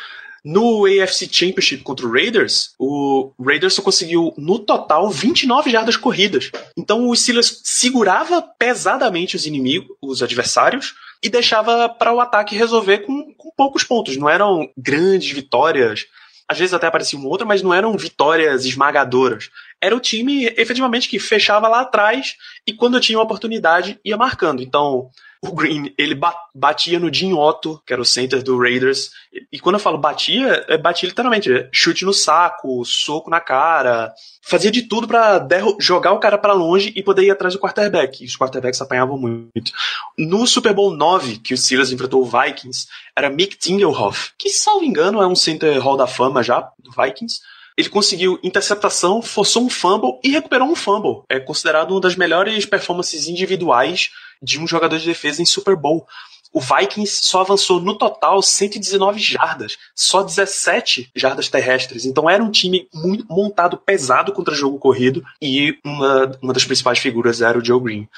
[0.45, 6.51] No AFC Championship contra o Raiders, o Raiders só conseguiu, no total, 29 jardas corridas.
[6.79, 13.01] Então o Steelers segurava pesadamente os inimigos, os adversários, e deixava para o ataque resolver
[13.01, 14.17] com, com poucos pontos.
[14.17, 16.07] Não eram grandes vitórias
[16.51, 19.51] às vezes até aparecia uma outra, mas não eram vitórias esmagadoras.
[19.81, 24.63] Era o time efetivamente que fechava lá atrás e quando tinha uma oportunidade ia marcando.
[24.63, 25.11] Então,
[25.43, 26.19] o Green, ele
[26.55, 29.11] batia no Jim Otto, que era o center do Raiders.
[29.51, 34.13] E quando eu falo batia, é batia literalmente, é chute no saco, soco na cara.
[34.43, 38.23] Fazia de tudo para jogar o cara para longe e poder ir atrás do quarterback.
[38.23, 39.73] E os quarterbacks apanhavam muito.
[40.19, 44.85] No Super Bowl 9, que o Steelers enfrentou o Vikings, era Mick Tingelhoff, que, salvo
[44.85, 47.41] engano, é um center Hall da Fama já, do Vikings
[47.77, 51.23] ele conseguiu interceptação, forçou um fumble e recuperou um fumble.
[51.29, 54.11] É considerado uma das melhores performances individuais
[54.43, 56.07] de um jogador de defesa em Super Bowl.
[56.53, 62.05] o Vikings só avançou no total 119 jardas, só 17 jardas terrestres.
[62.05, 66.99] Então era um time muito montado pesado contra jogo corrido e uma, uma das principais
[66.99, 68.09] figuras era o Joe Green.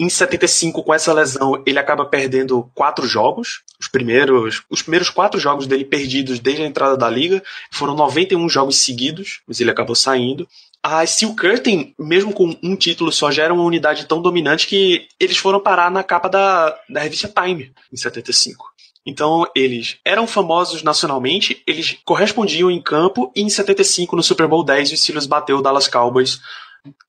[0.00, 3.62] Em 75, com essa lesão, ele acaba perdendo quatro jogos.
[3.80, 8.48] Os primeiros, os primeiros quatro jogos dele perdidos desde a entrada da liga foram 91
[8.48, 10.48] jogos seguidos, mas ele acabou saindo.
[10.82, 15.06] A Steel Curtain, mesmo com um título só, já era uma unidade tão dominante que
[15.20, 18.72] eles foram parar na capa da, da revista Time, em 75.
[19.06, 24.64] Então, eles eram famosos nacionalmente, eles correspondiam em campo, e em 75, no Super Bowl
[24.64, 26.40] 10, o Steelers bateu o Dallas Cowboys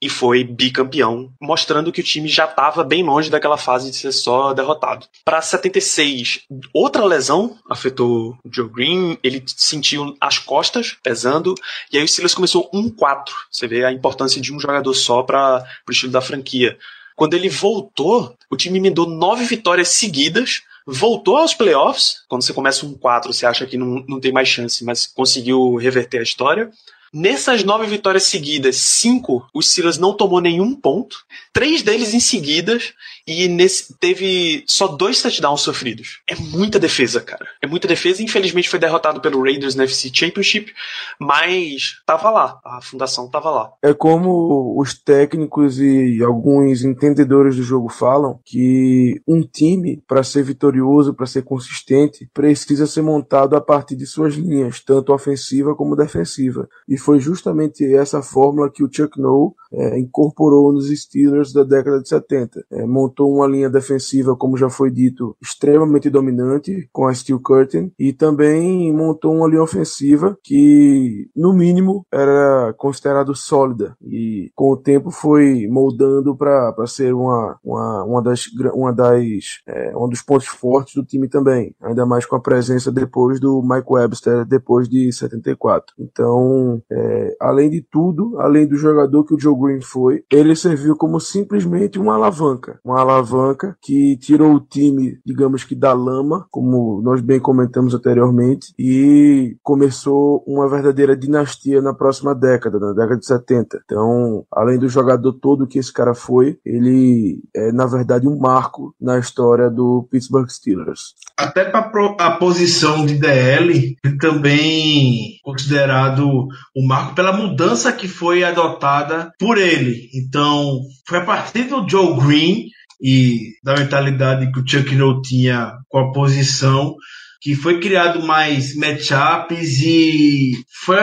[0.02, 4.12] e foi bicampeão, mostrando que o time já estava bem longe daquela fase de ser
[4.12, 5.08] só derrotado.
[5.26, 6.42] Para 76,
[6.74, 11.56] outra lesão afetou o Joe Green, ele sentiu as costas pesando,
[11.92, 13.30] e aí o Steelers começou 1-4.
[13.52, 16.78] Você vê a importância de um jogador só para o estilo da franquia.
[17.16, 22.24] Quando ele voltou, o time emendou nove vitórias seguidas, voltou aos playoffs.
[22.28, 25.76] Quando você começa um 4, você acha que não, não tem mais chance, mas conseguiu
[25.76, 26.72] reverter a história.
[27.14, 31.18] Nessas nove vitórias seguidas, cinco, o Silas não tomou nenhum ponto.
[31.54, 32.94] Três deles em seguidas
[33.28, 36.22] e nesse, teve só dois touchdowns sofridos.
[36.28, 37.46] É muita defesa, cara.
[37.62, 38.24] É muita defesa.
[38.24, 40.74] Infelizmente foi derrotado pelo Raiders na FC Championship,
[41.20, 42.60] mas tava lá.
[42.66, 43.72] A fundação tava lá.
[43.82, 50.44] É como os técnicos e alguns entendedores do jogo falam que um time, para ser
[50.44, 55.96] vitorioso, para ser consistente, precisa ser montado a partir de suas linhas, tanto ofensiva como
[55.96, 56.68] defensiva.
[56.90, 62.02] E foi justamente essa fórmula que o Chuck Noll é, incorporou nos Steelers da década
[62.02, 62.64] de 70.
[62.72, 67.92] É, montou uma linha defensiva, como já foi dito, extremamente dominante com a Steel Curtain
[68.00, 74.78] e também montou uma linha ofensiva que, no mínimo, era considerado sólida e com o
[74.78, 80.48] tempo foi moldando para ser uma, uma, uma das, uma das é, um dos pontos
[80.48, 85.12] fortes do time também, ainda mais com a presença depois do Mike Webster depois de
[85.12, 85.94] 74.
[86.00, 90.96] Então, é, além de tudo, além do jogador que o Joe Green foi, ele serviu
[90.96, 92.80] como simplesmente uma alavanca.
[92.84, 98.74] Uma alavanca que tirou o time, digamos que da lama, como nós bem comentamos anteriormente,
[98.78, 103.82] e começou uma verdadeira dinastia na próxima década, na década de 70.
[103.86, 108.94] Então, além do jogador todo que esse cara foi, ele é, na verdade, um marco
[109.02, 111.16] na história do Pittsburgh Steelers.
[111.38, 116.48] Até para a posição de DL, ele também considerado
[116.86, 120.10] marco pela mudança que foi adotada por ele.
[120.14, 122.68] Então, foi a partir do Joe Green
[123.02, 126.96] e da mentalidade que o Chuck Noll tinha com a posição
[127.44, 130.96] que foi criado mais matchups e foi,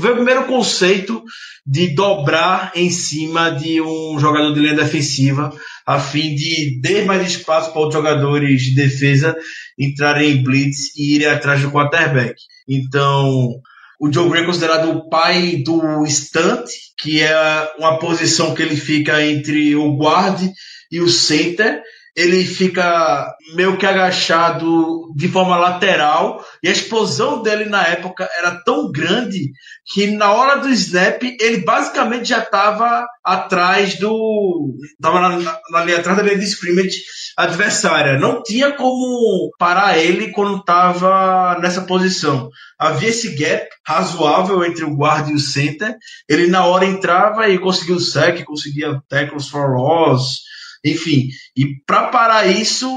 [0.00, 1.22] foi o primeiro conceito
[1.66, 5.52] de dobrar em cima de um jogador de linha defensiva
[5.86, 9.36] a fim de dar mais espaço para os jogadores de defesa
[9.78, 12.36] entrarem em blitz e irem atrás do quarterback.
[12.66, 13.60] Então,
[14.02, 18.74] o Joe Green é considerado o pai do stunt, que é uma posição que ele
[18.74, 20.42] fica entre o guard
[20.90, 21.80] e o center.
[22.14, 28.62] Ele fica meio que agachado de forma lateral e a explosão dele na época era
[28.64, 29.50] tão grande
[29.92, 34.74] que na hora do snap ele basicamente já estava atrás do.
[34.82, 37.02] estava na, na, na, linha atrás da linha de scrimmage
[37.36, 38.18] adversária.
[38.18, 42.50] Não tinha como parar ele quando estava nessa posição.
[42.78, 45.94] Havia esse gap razoável entre o guard e o center.
[46.28, 50.40] Ele na hora entrava e conseguia o sec, conseguia tackles for loss,
[50.84, 51.28] enfim.
[51.56, 52.88] E para parar isso,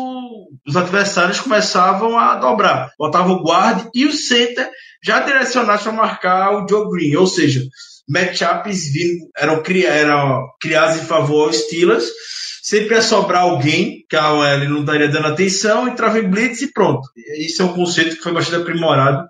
[0.68, 2.92] os adversários começavam a dobrar.
[2.98, 4.70] Botava o guard e o center
[5.04, 7.16] já direcionados para marcar o Joe Green.
[7.16, 7.62] Ou seja,
[8.08, 8.92] matchups
[9.38, 9.60] eram,
[9.98, 12.10] eram criados em favor aos Steelers.
[12.64, 16.74] Sempre ia sobrar alguém que a OL não estaria dando atenção, entrava em blitz e
[16.74, 17.08] pronto.
[17.38, 19.28] Isso é um conceito que foi bastante aprimorado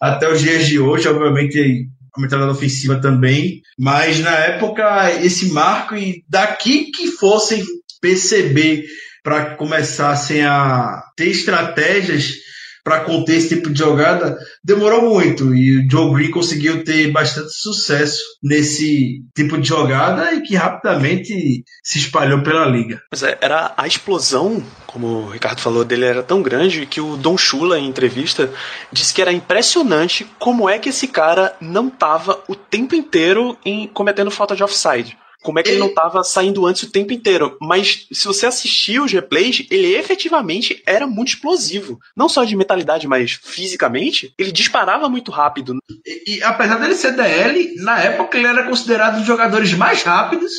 [0.00, 1.08] até os dias de hoje.
[1.08, 3.60] Obviamente, a mentalidade ofensiva também.
[3.76, 7.64] Mas na época, esse marco, e daqui que fossem
[8.00, 8.84] perceber
[9.22, 12.40] para começassem a ter estratégias
[12.82, 17.52] para conter esse tipo de jogada demorou muito e o Joe Green conseguiu ter bastante
[17.52, 23.02] sucesso nesse tipo de jogada e que rapidamente se espalhou pela liga.
[23.10, 27.16] Mas é, era a explosão, como o Ricardo falou, dele era tão grande que o
[27.16, 28.50] Don Shula em entrevista
[28.92, 33.86] disse que era impressionante como é que esse cara não estava o tempo inteiro em
[33.86, 35.16] cometendo falta de offside.
[35.42, 37.56] Como é que ele, ele não estava saindo antes o tempo inteiro?
[37.60, 41.98] Mas se você assistir os replays, ele efetivamente era muito explosivo.
[42.16, 45.78] Não só de mentalidade, mas fisicamente, ele disparava muito rápido.
[46.06, 50.02] E, e apesar dele ser DL, na época ele era considerado um dos jogadores mais
[50.02, 50.52] rápidos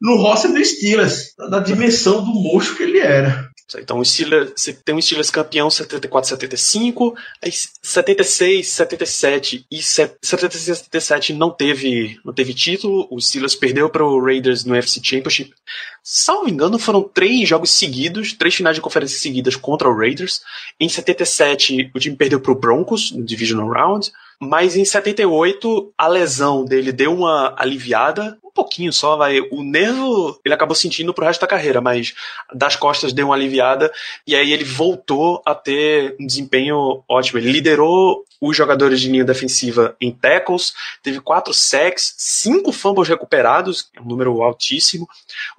[0.00, 3.48] no roster do Steelers, da dimensão do monstro que ele era.
[3.74, 10.78] Então o Steelers, você tem um Steelers campeão 74, 75, aí 76, 77 e 76,
[10.78, 13.08] 77 não teve, não teve título.
[13.10, 15.52] O Steelers perdeu para o Raiders no FC Championship.
[16.00, 20.42] Salvo engano, foram três jogos seguidos, três finais de conferência seguidas contra o Raiders.
[20.78, 24.12] Em 77, o time perdeu para o Broncos no Divisional Round.
[24.40, 29.40] Mas em 78, a lesão dele deu uma aliviada, um pouquinho só, vai.
[29.50, 32.14] O nervo ele acabou sentindo pro resto da carreira, mas
[32.52, 33.90] das costas deu uma aliviada,
[34.26, 37.38] e aí ele voltou a ter um desempenho ótimo.
[37.38, 43.88] Ele liderou os jogadores de linha defensiva em tackles, teve quatro sacks, cinco fumbles recuperados,
[43.96, 45.08] é um número altíssimo.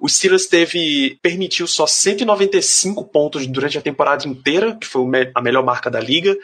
[0.00, 5.02] O Steelers teve permitiu só 195 pontos durante a temporada inteira, que foi
[5.34, 6.36] a melhor marca da liga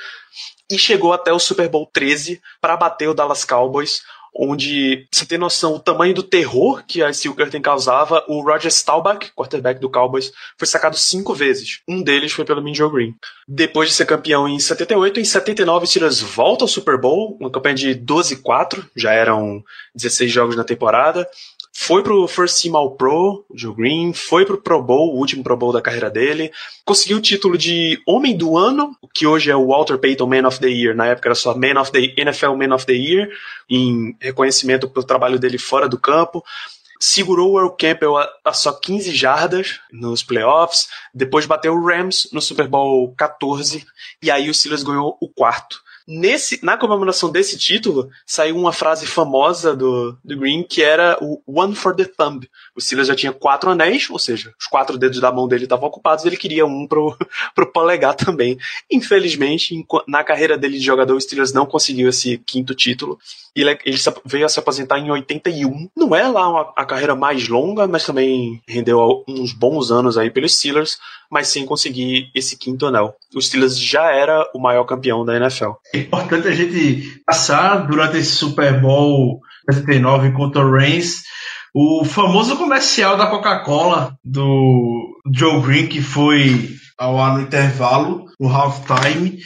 [0.70, 4.02] e chegou até o Super Bowl 13 para bater o Dallas Cowboys,
[4.36, 9.30] onde você tem noção o tamanho do terror que a Steel causava, o Roger Staubach,
[9.32, 11.80] quarterback do Cowboys, foi sacado cinco vezes.
[11.88, 13.14] Um deles foi pelo Minjo Green.
[13.46, 17.50] Depois de ser campeão em 78, em 79 o Steelers volta ao Super Bowl, uma
[17.50, 19.62] campanha de 12-4, já eram
[19.94, 21.28] 16 jogos na temporada
[21.76, 25.56] foi pro First Team All Pro, Joe Green, foi pro Pro Bowl, o último Pro
[25.56, 26.52] Bowl da carreira dele,
[26.84, 30.60] conseguiu o título de Homem do Ano, que hoje é o Walter Payton Man of
[30.60, 33.28] the Year, na época era só Man of the NFL Man of the Year,
[33.68, 36.44] em reconhecimento pelo trabalho dele fora do campo.
[37.00, 42.28] Segurou o Earl Campbell a, a só 15 jardas nos playoffs, depois bateu o Rams
[42.32, 43.84] no Super Bowl 14,
[44.22, 45.83] e aí o Steelers ganhou o quarto.
[46.06, 51.40] Nesse, na comemoração desse título, saiu uma frase famosa do, do Green que era o
[51.46, 52.46] One for the Thumb.
[52.76, 55.88] O Silas já tinha quatro anéis, ou seja, os quatro dedos da mão dele estavam
[55.88, 57.16] ocupados, ele queria um pro,
[57.54, 58.58] pro polegar também.
[58.90, 59.74] Infelizmente,
[60.06, 63.18] na carreira dele de jogador, o Steelers não conseguiu esse quinto título.
[63.54, 65.88] Ele, ele veio a se aposentar em 81.
[65.96, 70.30] Não é lá uma, a carreira mais longa, mas também rendeu uns bons anos aí
[70.30, 70.98] pelos Steelers,
[71.30, 73.14] mas sem conseguir esse quinto anel.
[73.34, 75.72] O Steelers já era o maior campeão da NFL.
[75.94, 79.40] É importante a gente passar durante esse Super Bowl
[79.70, 81.22] 79 contra o Reigns
[81.74, 88.48] o famoso comercial da Coca-Cola do Joe Green que foi ao ar no intervalo, no
[88.48, 89.40] halftime,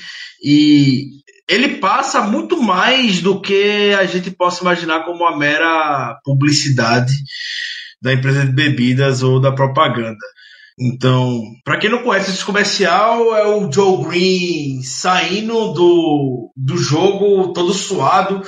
[0.45, 1.18] e
[1.49, 7.15] ele passa muito mais do que a gente possa imaginar como uma mera publicidade
[8.03, 10.19] da empresa de bebidas ou da propaganda.
[10.79, 17.53] Então, para quem não conhece esse comercial, é o Joe Green saindo do, do jogo
[17.53, 18.43] todo suado,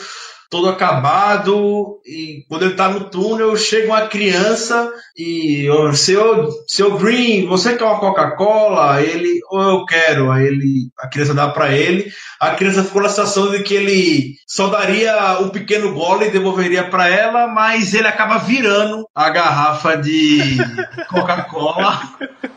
[0.48, 7.46] todo acabado, e quando ele tá no túnel, chega uma criança e, seu, seu Green,
[7.46, 9.02] você quer uma Coca-Cola?
[9.02, 10.30] Ele, ou eu quero.
[10.30, 12.12] Aí ele, a criança dá para ele.
[12.40, 16.88] A criança ficou na situação de que ele só daria um pequeno gole e devolveria
[16.88, 20.56] para ela, mas ele acaba virando a garrafa de
[21.10, 22.00] Coca-Cola.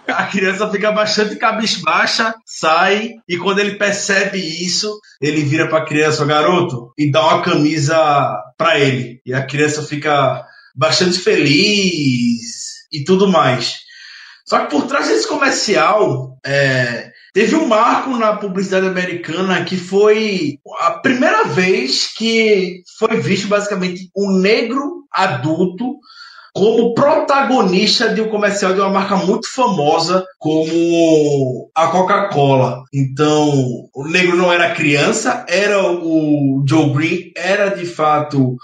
[0.08, 5.86] A criança fica bastante cabisbaixa, sai, e quando ele percebe isso, ele vira para a
[5.86, 9.20] criança, garoto, e dá uma camisa para ele.
[9.26, 12.40] E a criança fica bastante feliz
[12.90, 13.82] e tudo mais.
[14.46, 20.60] Só que por trás desse comercial, é, teve um marco na publicidade americana que foi
[20.82, 25.98] a primeira vez que foi visto basicamente um negro adulto
[26.54, 32.84] como protagonista de um comercial de uma marca muito famosa como a Coca-Cola.
[32.94, 38.56] Então, o negro não era criança, era o Joe Green, era de fato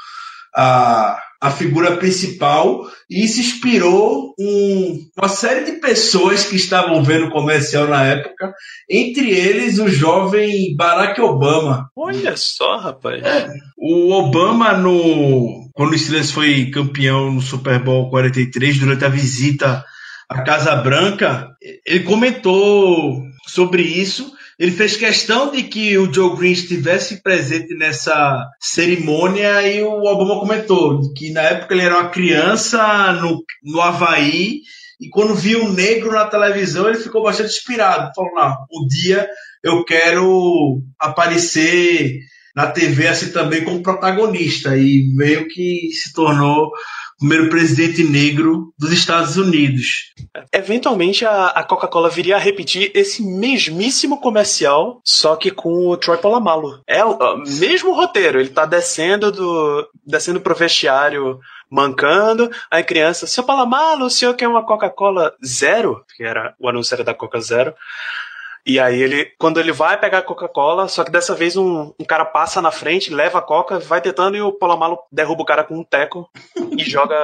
[0.56, 7.28] a a figura principal e se inspirou um, uma série de pessoas que estavam vendo
[7.28, 8.54] o comercial na época,
[8.90, 11.90] entre eles o jovem Barack Obama.
[11.96, 13.24] Olha só, rapaz.
[13.24, 19.10] É, o Obama no quando o Steelers foi campeão no Super Bowl 43 durante a
[19.10, 19.86] visita
[20.28, 26.52] à Casa Branca, ele comentou sobre isso ele fez questão de que o Joe Green
[26.52, 33.14] estivesse presente nessa cerimônia e o Obama comentou que na época ele era uma criança
[33.14, 34.60] no, no Havaí
[35.00, 38.12] e quando viu um negro na televisão ele ficou bastante inspirado.
[38.14, 39.30] Falou, não, um dia
[39.64, 42.20] eu quero aparecer
[42.54, 46.70] na TV assim também como protagonista e meio que se tornou
[47.20, 50.14] primeiro presidente negro dos Estados Unidos.
[50.54, 56.18] Eventualmente a, a Coca-Cola viria a repetir esse mesmíssimo comercial, só que com o Troy
[56.18, 56.82] Polamalu.
[56.88, 61.40] É o mesmo roteiro, ele tá descendo do descendo pro vestiário
[61.70, 66.04] mancando, aí criança, seu Palamalo, o senhor quer uma Coca-Cola zero?
[66.16, 67.76] Que era o anúncio era da Coca Zero.
[68.70, 72.06] E aí ele, quando ele vai pegar a Coca-Cola, só que dessa vez um, um,
[72.06, 75.64] cara passa na frente, leva a Coca, vai tentando e o Polomalo derruba o cara
[75.64, 76.30] com um teco
[76.78, 77.18] e joga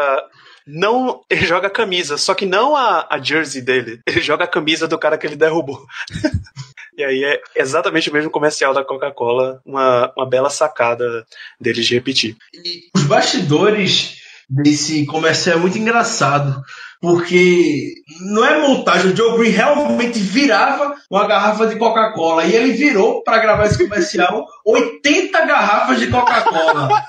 [0.66, 4.00] Não, ele joga a camisa, só que não a, a jersey dele.
[4.08, 5.86] Ele joga a camisa do cara que ele derrubou.
[6.98, 11.28] e aí é exatamente o mesmo comercial da Coca-Cola, uma, uma bela sacada
[11.62, 12.36] deles de repetir.
[12.56, 14.20] E os bastidores
[14.50, 16.60] desse comercial é muito engraçado.
[17.06, 22.45] Porque não é montagem, o Joe Green realmente virava uma garrafa de Coca-Cola.
[22.45, 26.89] E ele virou, para gravar esse comercial, 80 garrafas de Coca-Cola.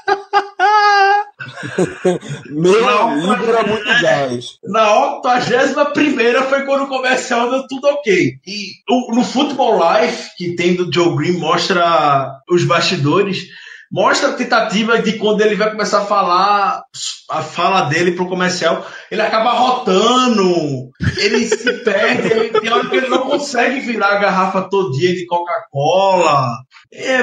[2.50, 4.58] Meu Não, amigo era muito gás.
[4.64, 8.34] Na 81 foi quando o comercial deu tudo ok.
[8.46, 8.66] E
[9.14, 13.46] no Football Life, que tem do Joe Green, mostra os bastidores.
[13.90, 16.82] Mostra a tentativa de quando ele vai começar a falar
[17.30, 22.96] a fala dele pro comercial, ele acaba rotando, ele se perde, ele, tem hora que
[22.96, 26.50] ele não consegue virar a garrafa todinha de Coca-Cola.
[26.92, 27.18] É,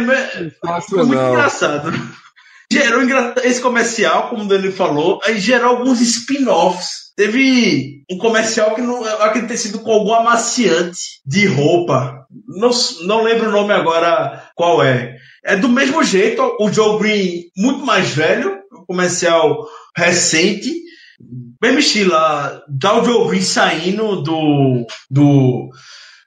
[0.89, 1.91] foi muito engraçado.
[2.71, 3.03] Gerou
[3.43, 7.03] esse comercial, como o Danilo falou, aí gerou alguns spin-offs.
[7.15, 12.25] Teve um comercial que não acredito ter sido com algum amaciante de roupa.
[12.47, 12.71] Não,
[13.05, 15.15] não lembro o nome agora qual é.
[15.45, 20.71] É do mesmo jeito, o Joe Green muito mais velho, comercial recente,
[21.61, 22.11] mesmo estilo,
[22.81, 25.69] já o Joe Green saindo do, do,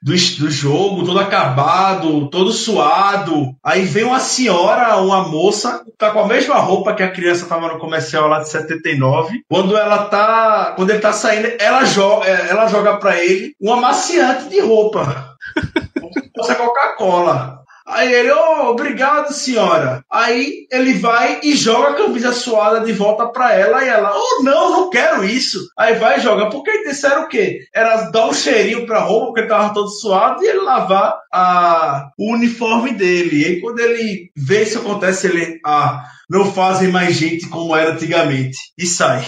[0.01, 3.55] do, do jogo, todo acabado, todo suado.
[3.63, 7.67] Aí vem uma senhora, uma moça, tá com a mesma roupa que a criança tava
[7.73, 9.41] no comercial lá de 79.
[9.49, 14.49] Quando ela tá, quando ele tá saindo, ela joga, ela joga para ele um amaciante
[14.49, 15.35] de roupa.
[16.39, 17.66] Essa Coca-Cola.
[17.87, 20.03] Aí ele, oh, obrigado, senhora.
[20.11, 24.43] Aí ele vai e joga a camisa suada de volta pra ela e ela, oh,
[24.43, 25.69] não, não quero isso.
[25.77, 26.49] Aí vai e joga.
[26.49, 27.61] Porque disseram o quê?
[27.73, 32.33] Era dar um cheirinho pra roupa, porque tava todo suado, e ele lavar a, o
[32.33, 33.41] uniforme dele.
[33.41, 37.91] E aí quando ele vê isso acontece, ele, ah, não fazem mais gente como era
[37.91, 38.57] antigamente.
[38.77, 39.25] E sai.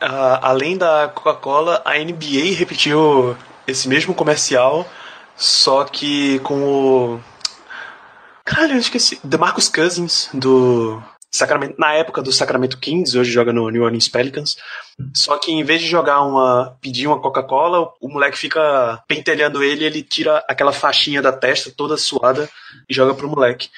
[0.00, 3.36] Ah, além da Coca-Cola, a NBA repetiu
[3.66, 4.86] esse mesmo comercial,
[5.36, 7.20] só que com o.
[8.54, 9.18] Caralho, eu esqueci.
[9.24, 11.02] DeMarcus Cousins, do.
[11.34, 14.58] Sacramento, na época do Sacramento Kings, hoje joga no New Orleans Pelicans.
[15.14, 16.76] Só que em vez de jogar uma.
[16.78, 21.96] pedir uma Coca-Cola, o moleque fica pentelhando ele, ele tira aquela faixinha da testa toda
[21.96, 22.50] suada
[22.86, 23.70] e joga pro moleque.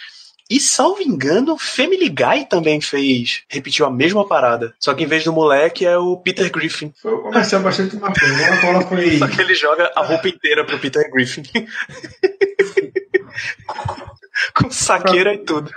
[0.49, 3.43] E salvo engano, Family Guy também fez.
[3.49, 4.75] repetiu a mesma parada.
[4.79, 6.93] Só que em vez do moleque é o Peter Griffin.
[7.01, 8.45] Foi um comercial bastante marcante.
[8.45, 9.19] A Coca-Cola foi.
[9.19, 11.43] Só que ele joga a roupa inteira pro Peter Griffin.
[14.55, 15.71] Com saqueira e tudo.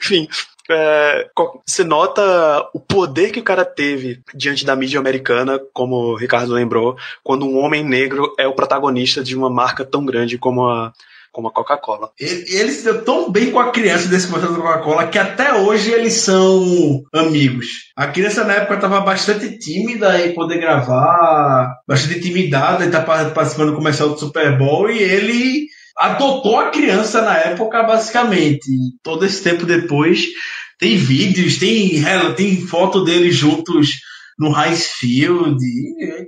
[0.00, 0.28] Enfim,
[0.68, 1.28] é,
[1.84, 6.96] nota o poder que o cara teve diante da mídia americana, como o Ricardo lembrou,
[7.22, 10.92] quando um homem negro é o protagonista de uma marca tão grande como a,
[11.36, 12.10] como a Coca-Cola.
[12.18, 15.92] Ele, se deu tão bem com a criança desse comercial da Coca-Cola que até hoje
[15.92, 17.92] eles são amigos.
[17.94, 23.72] A criança na época estava bastante tímida em poder gravar, bastante intimidada em estar participando
[23.72, 25.66] do comercial do Super Bowl e ele
[25.98, 28.66] adotou a criança na época, basicamente.
[28.70, 30.24] E todo esse tempo depois
[30.78, 32.02] tem vídeos, tem,
[32.34, 33.90] tem foto deles juntos
[34.38, 35.58] no Heinz Field.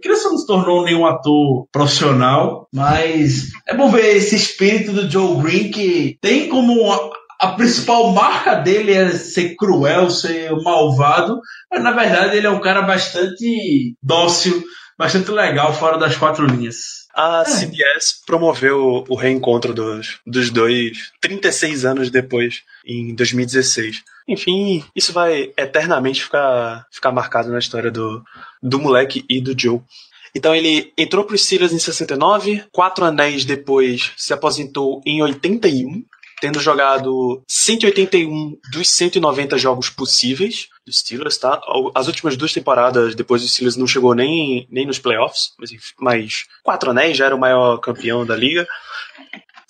[0.03, 5.43] Criança não se tornou nenhum ator profissional, mas é bom ver esse espírito do Joe
[5.43, 11.39] Green que tem como a, a principal marca dele é ser cruel, ser malvado,
[11.71, 14.63] mas na verdade ele é um cara bastante dócil,
[14.99, 17.08] bastante legal fora das quatro linhas.
[17.21, 24.05] A CBS promoveu o reencontro dos, dos dois 36 anos depois, em 2016.
[24.29, 28.23] Enfim, isso vai eternamente ficar, ficar marcado na história do,
[28.63, 29.81] do moleque e do Joe.
[30.33, 36.05] Então ele entrou para os Steelers em 69, quatro anéis depois se aposentou em 81,
[36.41, 41.61] tendo jogado 181 dos 190 jogos possíveis dos Steelers, tá?
[41.95, 46.45] As últimas duas temporadas depois dos Steelers não chegou nem, nem nos playoffs, mas, mas
[46.63, 48.67] quatro anéis já era o maior campeão da liga.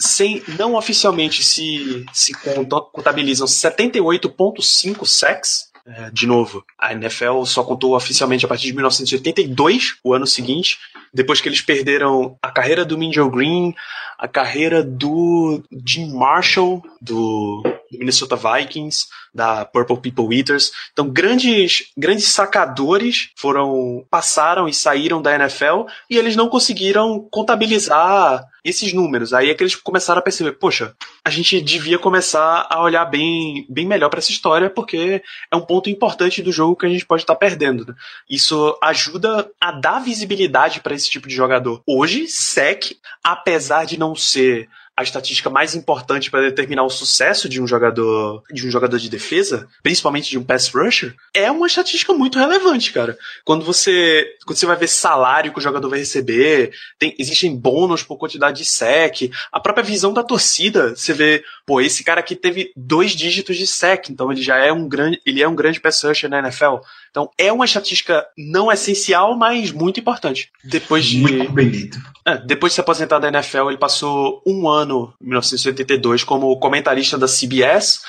[0.00, 5.67] Sem, não oficialmente se, se conta- contabilizam 78,5 sacks.
[5.90, 10.78] É, de novo, a NFL só contou oficialmente a partir de 1982, o ano seguinte,
[11.14, 13.74] depois que eles perderam a carreira do Minjo Green,
[14.18, 20.72] a carreira do Jim Marshall, do, do Minnesota Vikings, da Purple People Eaters.
[20.92, 28.44] Então, grandes, grandes sacadores foram passaram e saíram da NFL e eles não conseguiram contabilizar
[28.64, 29.32] esses números.
[29.32, 33.66] Aí é que eles começaram a perceber, poxa, a gente devia começar a olhar bem,
[33.68, 37.06] bem melhor para essa história, porque é um ponto importante do jogo que a gente
[37.06, 37.86] pode estar perdendo.
[37.86, 37.94] né?
[38.28, 41.82] Isso ajuda a dar visibilidade para esse tipo de jogador.
[41.86, 44.68] Hoje, SEC, apesar de não ser
[44.98, 49.08] a estatística mais importante para determinar o sucesso de um jogador de um jogador de
[49.08, 53.16] defesa, principalmente de um pass rusher, é uma estatística muito relevante, cara.
[53.44, 58.02] Quando você quando você vai ver salário que o jogador vai receber, tem, existem bônus
[58.02, 62.34] por quantidade de sec, a própria visão da torcida, você vê, pô, esse cara aqui
[62.34, 65.78] teve dois dígitos de sec, então ele já é um grande, ele é um grande
[65.80, 66.78] pass rusher na NFL.
[67.10, 70.50] Então é uma estatística não essencial, mas muito importante.
[70.64, 71.98] Depois de Muito bonito.
[72.26, 74.87] é, depois de se aposentar da NFL, ele passou um ano,
[75.20, 78.00] em 1982, como comentarista da CBS.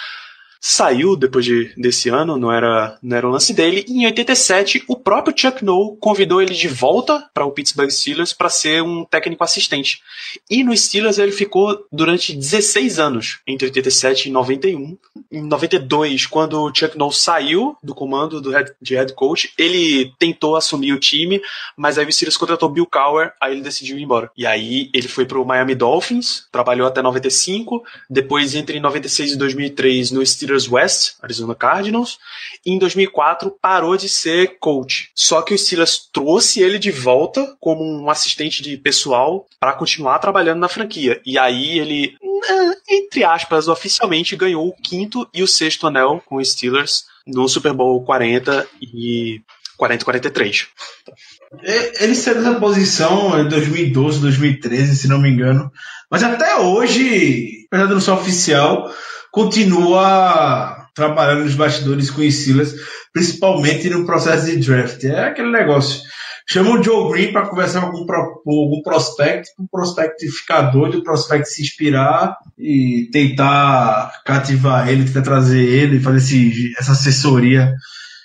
[0.62, 3.86] Saiu depois de, desse ano, não era, não era o lance dele.
[3.88, 8.34] E em 87, o próprio Chuck Noll convidou ele de volta para o Pittsburgh Steelers
[8.34, 10.02] para ser um técnico assistente.
[10.50, 14.98] E no Steelers ele ficou durante 16 anos, entre 87 e 91.
[15.32, 20.12] Em 92, quando o Chuck Noll saiu do comando do head, de head coach, ele
[20.20, 21.42] tentou assumir o time,
[21.78, 24.30] mas aí o Steelers contratou Bill Cowher, aí ele decidiu ir embora.
[24.36, 30.12] E aí ele foi pro Miami Dolphins, trabalhou até 95, depois entre 96 e 2003
[30.12, 32.18] no Steelers West, Arizona Cardinals,
[32.66, 35.12] e em 2004 parou de ser coach.
[35.14, 40.20] Só que o Steelers trouxe ele de volta como um assistente de pessoal para continuar
[40.20, 41.22] trabalhando na franquia.
[41.26, 42.16] E aí ele,
[42.50, 47.48] eh, entre aspas, oficialmente ganhou o quinto e o sexto anel com os Steelers no
[47.48, 49.42] Super Bowl 40 e
[49.78, 50.68] 40-43.
[51.64, 55.72] E- Ele saiu dessa posição em 2012, 2013, se não me engano.
[56.12, 58.92] Mas até hoje, apesar de não ser oficial,
[59.32, 62.74] continua trabalhando nos bastidores com os Steelers,
[63.14, 65.04] principalmente no processo de draft.
[65.04, 66.02] É aquele negócio.
[66.52, 70.98] Chama o Joe Green para conversar com algum, pro, com prospect, o prospect ficar doido,
[70.98, 77.76] o prospect se inspirar e tentar cativar ele, tentar trazer ele, fazer esse, essa assessoria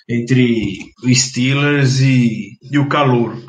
[0.09, 3.43] entre os Steelers e, e o Calouro.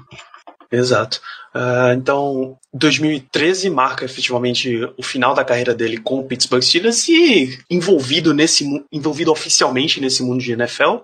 [0.71, 1.21] Exato.
[1.59, 7.59] Ah, então, 2013 marca efetivamente o final da carreira dele com o Pittsburgh Steelers e
[7.71, 10.99] envolvido nesse envolvido oficialmente nesse mundo de NFL.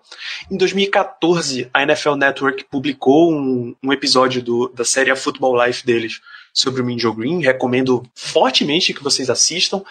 [0.50, 5.86] Em 2014, a NFL Network publicou um, um episódio do- da série A Football Life
[5.86, 6.20] deles
[6.52, 7.40] sobre o Min Joe Green.
[7.40, 9.82] Recomendo fortemente que vocês assistam.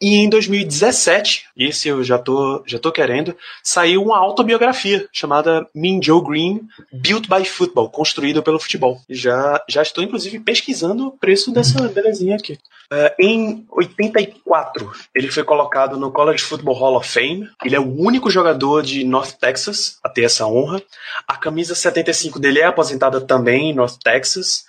[0.00, 6.00] E em 2017, esse eu já tô, já tô querendo, saiu uma autobiografia chamada Mean
[6.02, 6.60] Joe Green
[6.92, 9.00] Built by Football, construído pelo futebol.
[9.08, 12.58] Já, já estou, inclusive, pesquisando o preço dessa belezinha aqui.
[12.90, 17.48] Eh, em 84, ele foi colocado no College Football Hall of Fame.
[17.64, 20.82] Ele é o único jogador de North Texas a ter essa honra.
[21.26, 24.66] A camisa 75 dele é aposentada também em North Texas.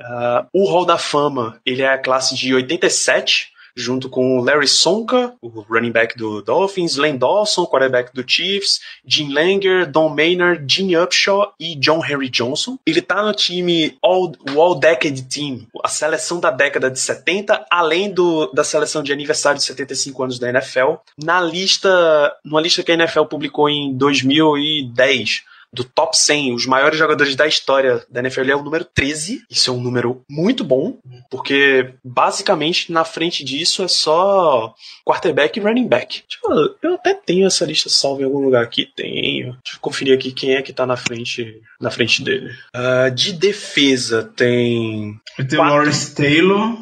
[0.00, 5.32] Ah, o Hall da Fama, ele é a classe de 87, junto com Larry Sonka,
[5.40, 10.96] o running back do Dolphins, Len Dawson, quarterback do Chiefs, Jim Langer, Don Maynard, Jim
[10.96, 12.76] Upshaw e John Henry Johnson.
[12.84, 17.66] Ele tá no time All, o All Decade Team, a seleção da década de 70,
[17.70, 22.82] além do, da seleção de aniversário de 75 anos da NFL, na lista, numa lista
[22.82, 28.20] que a NFL publicou em 2010 do top 100, os maiores jogadores da história da
[28.20, 29.42] NFL, ele é o número 13.
[29.50, 30.98] Isso é um número muito bom,
[31.30, 36.22] porque basicamente na frente disso é só quarterback e running back.
[36.44, 38.86] Eu, eu até tenho essa lista salva em algum lugar aqui.
[38.96, 39.52] Tenho.
[39.62, 42.50] Deixa eu conferir aqui quem é que tá na frente, na frente dele.
[42.74, 45.62] Ah, de defesa tem Tem o.
[45.62, 46.76] Lawrence Taylor,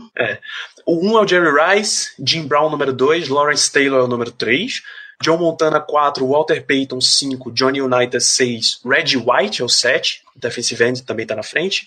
[0.87, 4.30] o 1 é o Jerry Rice, Jim Brown número 2, Lawrence Taylor é o número
[4.30, 4.82] 3,
[5.22, 10.84] John Montana 4, Walter Payton 5, Johnny Unitas 6, Reggie White é o 7, defensive
[10.84, 11.86] end também está na frente.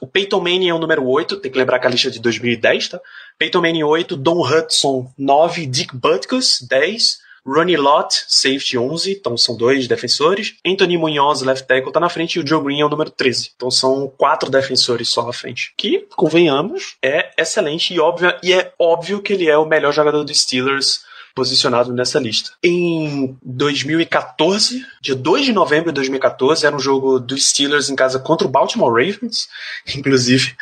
[0.00, 2.20] O Peyton Manning é o número 8, tem que lembrar que a lista é de
[2.20, 3.00] 2010, tá?
[3.38, 9.56] Peyton Manning 8, Don Hudson 9, Dick Butkus 10, Ronnie Lott, safety 11, então são
[9.56, 10.56] dois defensores.
[10.64, 12.36] Anthony Munhoz, left tackle, tá na frente.
[12.36, 13.52] E o Joe Green é o número 13.
[13.56, 15.72] Então são quatro defensores só na frente.
[15.76, 17.94] Que, convenhamos, é excelente.
[17.94, 21.02] E óbvio, e é óbvio que ele é o melhor jogador dos Steelers
[21.34, 22.52] posicionado nessa lista.
[22.62, 28.18] Em 2014, dia 2 de novembro de 2014, era um jogo dos Steelers em casa
[28.18, 29.48] contra o Baltimore Ravens,
[29.96, 30.54] inclusive.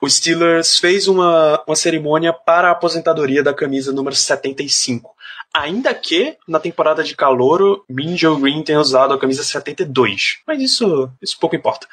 [0.00, 5.12] O Steelers fez uma, uma cerimônia para a aposentadoria da camisa número 75.
[5.54, 10.38] Ainda que na temporada de calouro, Mean Joe Green tenha usado a camisa 72.
[10.46, 11.86] Mas isso, isso pouco importa.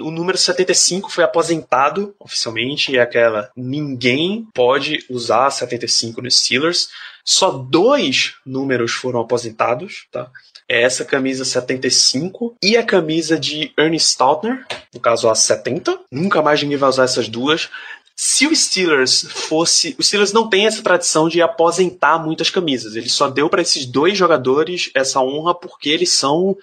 [0.00, 6.88] O número 75 foi aposentado oficialmente, e é aquela ninguém pode usar 75 nos Steelers.
[7.22, 10.30] Só dois números foram aposentados, tá?
[10.68, 15.98] É essa camisa 75 e a camisa de Ernie Stautner, no caso a 70.
[16.10, 17.68] Nunca mais ninguém vai usar essas duas.
[18.16, 19.94] Se o Steelers fosse.
[19.98, 22.96] O Steelers não tem essa tradição de aposentar muitas camisas.
[22.96, 26.56] Ele só deu para esses dois jogadores essa honra porque eles são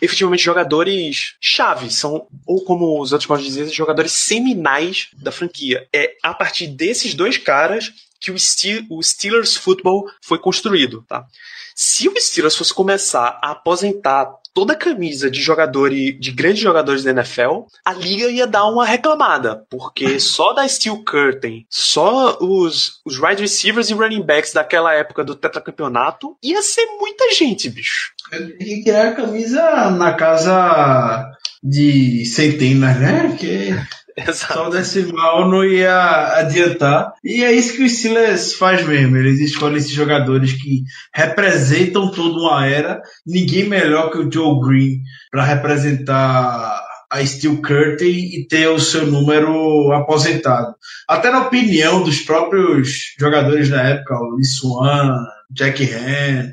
[0.00, 5.86] efetivamente jogadores chave, são, ou como os outros podem dizer, jogadores seminais da franquia.
[5.92, 11.26] É a partir desses dois caras que o, Steel, o Steelers Football foi construído, tá?
[11.74, 17.02] Se o Steelers fosse começar a aposentar toda a camisa de jogadores, de grandes jogadores
[17.02, 23.00] da NFL, a liga ia dar uma reclamada, porque só da Steel Curtain, só os,
[23.04, 28.12] os wide receivers e running backs daquela época do tetracampeonato, ia ser muita gente, bicho.
[28.58, 31.30] Que criar a camisa na casa
[31.62, 33.28] de centenas, né?
[33.28, 33.74] Porque
[34.16, 34.54] Exato.
[34.54, 37.12] só o decimal não ia adiantar.
[37.24, 39.16] E é isso que o Steelers faz mesmo.
[39.16, 40.82] Eles escolhem esses jogadores que
[41.14, 43.00] representam toda uma era.
[43.26, 45.00] Ninguém melhor que o Joe Green
[45.30, 46.80] para representar
[47.10, 50.74] a Steel Curtain e ter o seu número aposentado.
[51.08, 55.16] Até na opinião dos próprios jogadores da época, o Lee Swan,
[55.50, 56.52] Jack Han,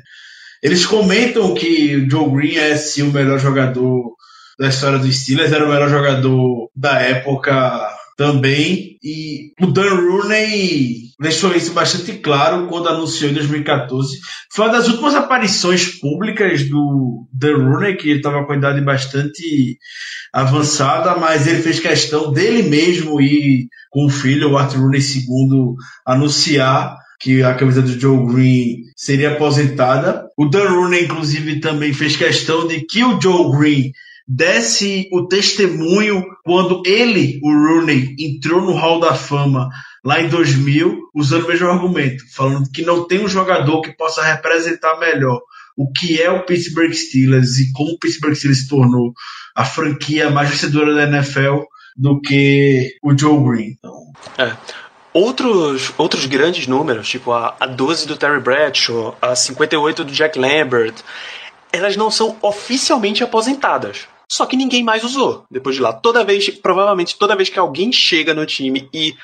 [0.60, 4.17] eles comentam que o Joe Green é sim o melhor jogador
[4.58, 8.98] da história dos Steelers, era o melhor jogador da época também.
[9.02, 14.18] E o Dan Rooney deixou isso bastante claro quando anunciou em 2014.
[14.52, 18.80] Foi uma das últimas aparições públicas do Dan Rooney, que ele estava com a idade
[18.80, 19.78] bastante
[20.32, 25.74] avançada, mas ele fez questão dele mesmo e com o filho, o Arthur Rooney II,
[26.04, 30.26] anunciar que a camisa do Joe Green seria aposentada.
[30.36, 33.92] O Dan Rooney, inclusive, também fez questão de que o Joe Green
[34.28, 39.70] desse o testemunho quando ele, o Rooney, entrou no Hall da Fama
[40.04, 44.22] lá em 2000, usando o mesmo argumento, falando que não tem um jogador que possa
[44.22, 45.40] representar melhor
[45.76, 49.12] o que é o Pittsburgh Steelers e como o Pittsburgh Steelers se tornou
[49.54, 51.62] a franquia mais vencedora da NFL
[51.96, 53.76] do que o Joe Green.
[53.78, 54.56] Então, É.
[55.12, 60.38] Outros, outros grandes números, tipo a, a 12 do Terry Bradshaw, a 58 do Jack
[60.38, 60.94] Lambert,
[61.72, 64.06] elas não são oficialmente aposentadas.
[64.28, 65.92] Só que ninguém mais usou depois de lá.
[65.92, 69.14] Toda vez, provavelmente toda vez que alguém chega no time e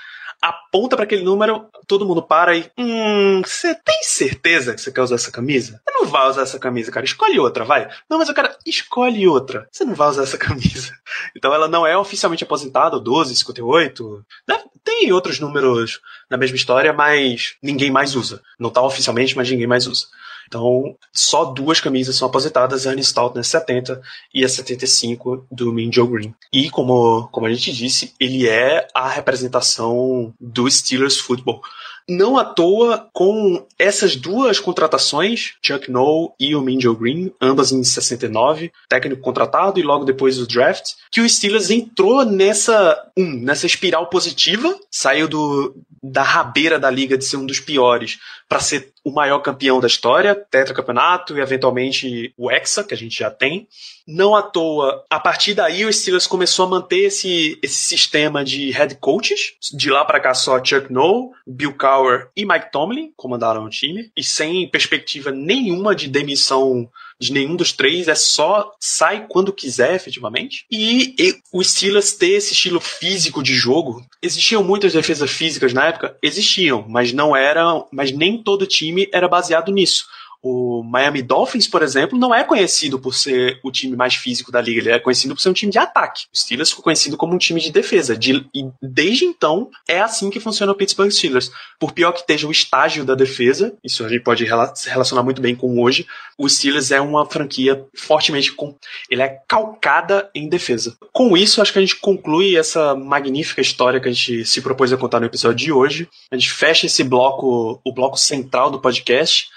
[0.40, 2.70] aponta para aquele número, todo mundo para e.
[2.76, 5.80] Hum, você tem certeza que você quer usar essa camisa?
[5.84, 7.06] Você não vai usar essa camisa, cara.
[7.06, 7.88] Escolhe outra, vai.
[8.08, 9.66] Não, mas o cara, escolhe outra.
[9.70, 10.92] Você não vai usar essa camisa.
[11.36, 14.24] Então ela não é oficialmente aposentada, o 12, 58.
[14.48, 14.58] Né?
[14.82, 18.42] Tem outros números na mesma história, mas ninguém mais usa.
[18.58, 20.06] Não tá oficialmente, mas ninguém mais usa.
[20.46, 24.00] Então, só duas camisas são aposentadas, a Ernie Stout na 70
[24.32, 26.34] e a 75 do Mean Joe Green.
[26.52, 31.62] E como, como a gente disse, ele é a representação do Steelers Football.
[32.08, 37.82] Não à toa, com essas duas contratações, Chuck Noll e o Joe Green, ambas em
[37.82, 43.66] 69, técnico contratado e logo depois do draft, que o Steelers entrou nessa, um, nessa
[43.66, 48.92] espiral positiva, saiu do, da rabeira da liga de ser um dos piores para ser
[49.02, 53.66] o maior campeão da história, tetracampeonato e eventualmente o Hexa, que a gente já tem.
[54.06, 58.70] Não à toa, a partir daí o Steelers começou a manter esse, esse sistema de
[58.70, 59.54] head coaches.
[59.72, 64.10] De lá para cá só Chuck Noll, Bill Cowher e Mike Tomlin comandaram o time.
[64.16, 66.88] E sem perspectiva nenhuma de demissão
[67.18, 70.66] de nenhum dos três, é só sai quando quiser, efetivamente.
[70.70, 75.86] E, e o Steelers ter esse estilo físico de jogo, existiam muitas defesas físicas na
[75.86, 80.06] época, existiam, mas não eram, mas nem todo time era baseado nisso.
[80.46, 84.60] O Miami Dolphins, por exemplo, não é conhecido por ser o time mais físico da
[84.60, 86.26] liga, ele é conhecido por ser um time de ataque.
[86.30, 88.14] O Steelers ficou conhecido como um time de defesa.
[88.14, 91.50] De, e desde então, é assim que funciona o Pittsburgh Steelers.
[91.80, 95.22] Por pior que esteja o estágio da defesa, isso a gente pode rela se relacionar
[95.22, 98.76] muito bem com hoje, o Steelers é uma franquia fortemente com.
[99.08, 100.94] Ele é calcada em defesa.
[101.10, 104.92] Com isso, acho que a gente conclui essa magnífica história que a gente se propôs
[104.92, 106.06] a contar no episódio de hoje.
[106.30, 109.48] A gente fecha esse bloco, o bloco central do podcast.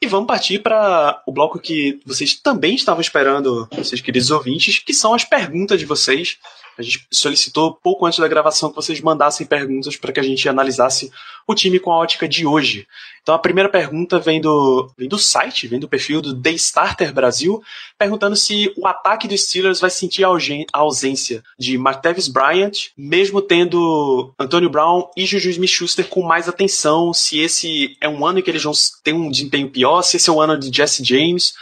[0.00, 4.94] E vamos partir para o bloco que vocês também estavam esperando, vocês queridos ouvintes, que
[4.94, 6.38] são as perguntas de vocês.
[6.78, 10.48] A gente solicitou pouco antes da gravação que vocês mandassem perguntas para que a gente
[10.48, 11.10] analisasse
[11.46, 12.86] o time com a ótica de hoje.
[13.20, 17.12] Então a primeira pergunta vem do, vem do site, vem do perfil do The Starter
[17.12, 17.62] Brasil,
[17.98, 20.30] perguntando se o ataque dos Steelers vai sentir a
[20.72, 27.40] ausência de Martavis Bryant, mesmo tendo Antonio Brown e Juju Smith-Schuster com mais atenção, se
[27.40, 28.72] esse é um ano em que eles vão
[29.02, 31.54] ter um desempenho pior, se esse é o ano de Jesse James,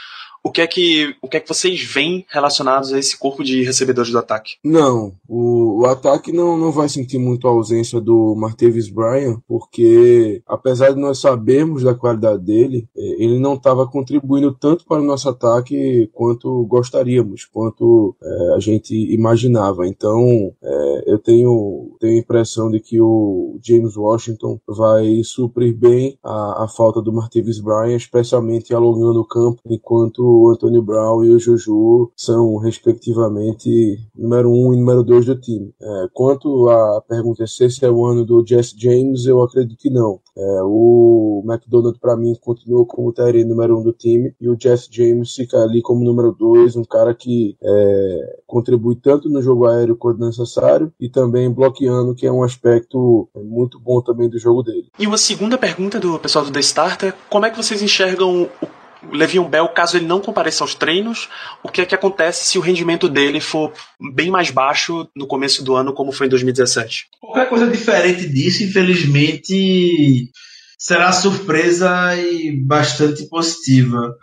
[0.47, 3.64] o que é que, o que, é que vocês veem relacionados a esse corpo de
[3.64, 4.55] recebedores do ataque?
[4.64, 10.40] Não, o, o ataque não, não vai sentir muito a ausência do Martavis Bryant, porque
[10.47, 15.05] apesar de nós sabermos da qualidade dele, eh, ele não estava contribuindo tanto para o
[15.05, 19.84] nosso ataque quanto gostaríamos, quanto é, a gente imaginava.
[19.86, 26.16] Então, é, eu tenho, tenho a impressão de que o James Washington vai suprir bem
[26.22, 31.30] a, a falta do Martavis Bryant, especialmente alongando o campo, enquanto o Anthony Brown e
[31.30, 35.74] o Juju são, respectivamente, número um e número dois do time.
[35.80, 39.91] É, quanto à pergunta se esse é o ano do Jesse James, eu acredito que
[39.91, 40.20] não.
[40.37, 44.89] É, o McDonald, para mim, continua como o número um do time e o Jesse
[44.91, 49.97] James fica ali como número dois, um cara que é, contribui tanto no jogo aéreo
[49.97, 54.89] quando necessário e também bloqueando, que é um aspecto muito bom também do jogo dele.
[54.99, 58.66] E uma segunda pergunta do pessoal do The Starter: como é que vocês enxergam o
[59.12, 61.28] Levion Bell, caso ele não compareça aos treinos,
[61.62, 63.72] o que é que acontece se o rendimento dele for
[64.14, 67.09] bem mais baixo no começo do ano, como foi em 2017?
[67.20, 70.30] Qualquer coisa diferente disso, infelizmente,
[70.78, 74.14] será surpresa e bastante positiva.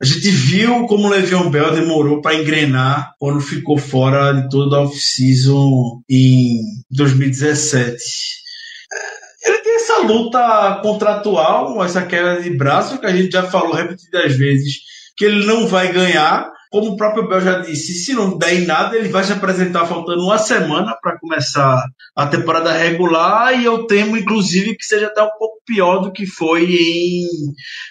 [0.00, 4.76] A gente viu como o Le'Veon Bell demorou para engrenar quando ficou fora de toda
[4.76, 6.60] a off-season em
[6.90, 8.43] 2017
[9.84, 14.76] essa luta contratual, essa queda de braço, que a gente já falou repetidas vezes,
[15.16, 16.52] que ele não vai ganhar.
[16.70, 19.86] Como o próprio Bel já disse, se não der em nada, ele vai se apresentar
[19.86, 21.84] faltando uma semana para começar
[22.16, 23.56] a temporada regular.
[23.56, 27.26] E eu temo, inclusive, que seja até um pouco pior do que foi em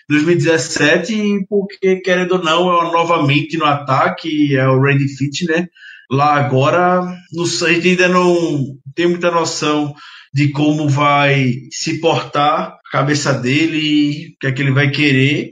[0.09, 5.67] 2017, porque, querendo ou não, é novamente no ataque, é o Randy Fit, né?
[6.11, 9.95] Lá agora, não sei, a gente ainda não tem muita noção
[10.33, 15.51] de como vai se portar a cabeça dele, o que é que ele vai querer.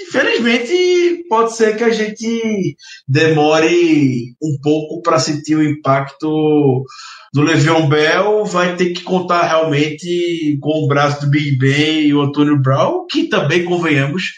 [0.00, 6.84] Infelizmente, pode ser que a gente demore um pouco para sentir o impacto
[7.32, 8.44] do Le'Veon Bell.
[8.44, 13.06] Vai ter que contar realmente com o braço do Big Ben e o Antônio Brown,
[13.06, 14.32] que também, convenhamos,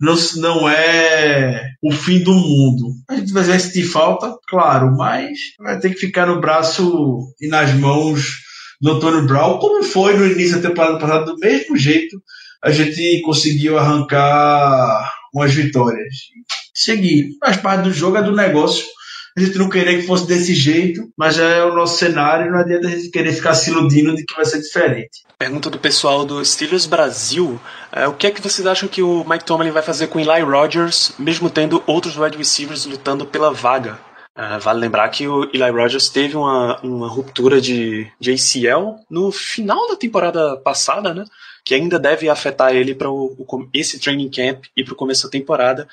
[0.00, 2.92] não, não é o fim do mundo.
[3.08, 7.72] A gente vai sentir falta, claro, mas vai ter que ficar no braço e nas
[7.74, 8.45] mãos
[8.80, 12.16] do Antônio Brown, como foi no início da temporada passada, do mesmo jeito
[12.62, 16.14] a gente conseguiu arrancar umas vitórias.
[16.74, 18.84] Seguir, faz parte do jogo, é do negócio.
[19.36, 22.88] A gente não queria que fosse desse jeito, mas é o nosso cenário, não adianta
[22.88, 25.26] a gente querer ficar se iludindo de que vai ser diferente.
[25.38, 27.60] Pergunta do pessoal do Steelers Brasil:
[27.92, 30.40] é, o que é que vocês acham que o Mike Tomlin vai fazer com Eli
[30.40, 33.98] Rogers, mesmo tendo outros wide receivers lutando pela vaga?
[34.36, 39.32] Uh, vale lembrar que o Eli Rogers teve uma, uma ruptura de, de ACL no
[39.32, 41.24] final da temporada passada, né?
[41.64, 43.08] Que ainda deve afetar ele para
[43.72, 45.88] esse training camp e para o começo da temporada.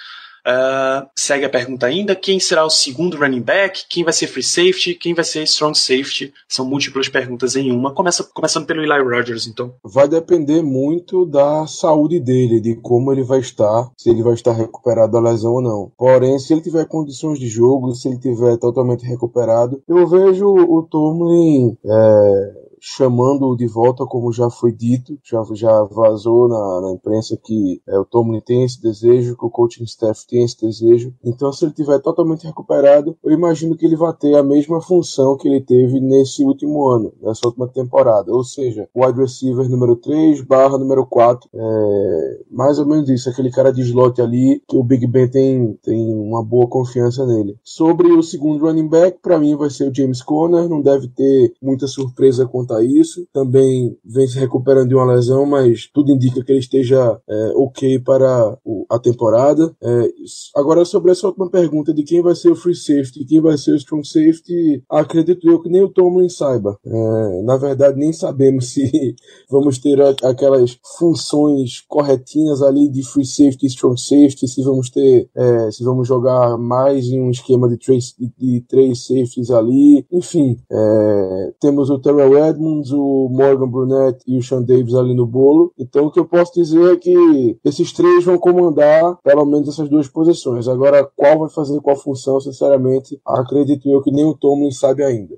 [0.45, 3.85] Uh, segue a pergunta ainda: quem será o segundo running back?
[3.89, 4.95] Quem vai ser free safety?
[4.95, 6.33] Quem vai ser strong safety?
[6.47, 7.93] São múltiplas perguntas em uma.
[7.93, 9.73] Começa, começando pelo Eli Rogers, então.
[9.83, 14.51] Vai depender muito da saúde dele, de como ele vai estar, se ele vai estar
[14.51, 15.91] recuperado da lesão ou não.
[15.97, 20.83] Porém, se ele tiver condições de jogo, se ele tiver totalmente recuperado, eu vejo o
[20.83, 21.77] Tomlin.
[21.85, 27.81] É chamando de volta, como já foi dito, já, já vazou na, na imprensa que
[27.87, 31.13] é, o Tomlin tem esse desejo, que o coaching staff tem esse desejo.
[31.23, 35.37] Então, se ele tiver totalmente recuperado, eu imagino que ele vai ter a mesma função
[35.37, 38.33] que ele teve nesse último ano, nessa última temporada.
[38.33, 41.49] Ou seja, wide receiver número 3 barra número 4.
[41.53, 45.79] É, mais ou menos isso, aquele cara de slot ali, que o Big Ben tem,
[45.81, 47.57] tem uma boa confiança nele.
[47.63, 51.53] Sobre o segundo running back, para mim vai ser o James Conner, não deve ter
[51.61, 53.27] muita surpresa quanto a isso.
[53.33, 57.99] Também vem se recuperando de uma lesão, mas tudo indica que ele esteja é, ok
[57.99, 58.57] para
[58.89, 59.75] a temporada.
[59.81, 60.09] É,
[60.55, 63.71] agora, sobre essa última pergunta de quem vai ser o free safety quem vai ser
[63.71, 66.77] o strong safety, acredito eu que nem o Tomlin saiba.
[66.85, 69.15] É, na verdade, nem sabemos se
[69.49, 75.71] vamos ter aquelas funções corretinhas ali de free safety strong safety, se vamos ter, é,
[75.71, 80.05] se vamos jogar mais em um esquema de três, de, de três safeties ali.
[80.11, 85.13] Enfim, é, temos o Terrell Edmonds Edmonds, o Morgan Brunette e o Sean Davis ali
[85.13, 85.73] no bolo.
[85.77, 89.89] Então o que eu posso dizer é que esses três vão comandar pelo menos essas
[89.89, 90.67] duas posições.
[90.67, 95.35] Agora, qual vai fazer qual função, sinceramente, acredito eu que nem o Tomlin sabe ainda.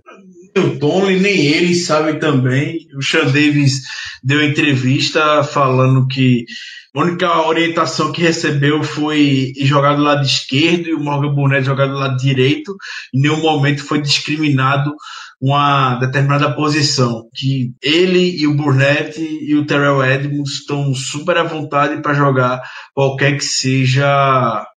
[0.57, 2.87] O Tomlin nem ele sabe também.
[2.97, 3.81] O Sean Davis
[4.23, 6.45] deu entrevista falando que
[6.95, 11.87] a única orientação que recebeu foi jogar do lado esquerdo e o Morgan Burnett jogar
[11.87, 12.73] do lado direito.
[13.13, 14.93] Em nenhum momento foi discriminado
[15.41, 21.43] uma determinada posição, que ele e o Burnett e o Terrell Edmonds estão super à
[21.43, 22.61] vontade para jogar
[22.93, 24.07] qualquer que seja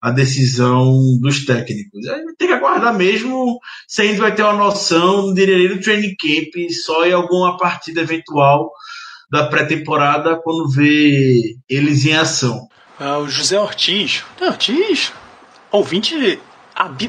[0.01, 0.91] a decisão
[1.21, 2.05] dos técnicos.
[2.37, 6.69] Tem que aguardar mesmo se a gente vai ter uma noção, diria do training camp,
[6.83, 8.69] só em alguma partida eventual
[9.31, 12.67] da pré-temporada quando vê eles em ação.
[12.99, 15.13] Ah, o José Ortiz, Ortiz,
[15.71, 16.39] ouvinte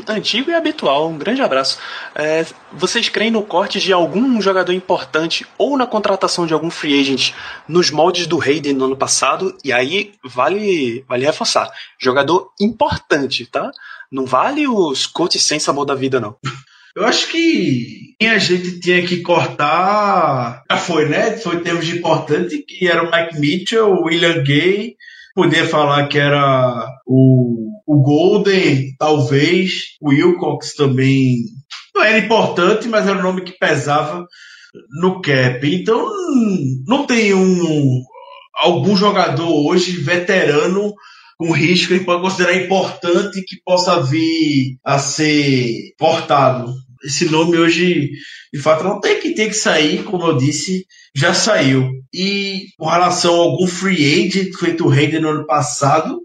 [0.09, 1.09] antigo e habitual.
[1.09, 1.79] Um grande abraço.
[2.15, 7.01] É, vocês creem no corte de algum jogador importante ou na contratação de algum free
[7.01, 7.33] agent
[7.69, 9.57] nos moldes do Hayden no ano passado?
[9.65, 13.71] E aí vale, vale reforçar: jogador importante, tá?
[14.11, 16.37] Não vale os coaches sem sabor da vida, não.
[16.97, 20.63] Eu acho que a gente tinha que cortar.
[20.71, 21.37] Já foi, né?
[21.37, 24.97] Foi termos de importante, que era o Mike Mitchell, o William Gay.
[25.35, 29.97] Poder falar que era o, o Golden, talvez.
[30.01, 31.45] O Wilcox também.
[31.95, 34.27] Não era importante, mas era o nome que pesava
[35.01, 35.61] no cap.
[35.63, 36.09] Então,
[36.87, 38.03] não tem um
[38.55, 40.93] algum jogador hoje veterano
[41.41, 46.71] com risco que pode considerar importante que possa vir a ser portado.
[47.03, 48.11] Esse nome hoje,
[48.53, 50.85] de fato, não tem que ter que sair, como eu disse,
[51.17, 51.93] já saiu.
[52.13, 56.21] E com relação a algum free agent feito o no ano passado,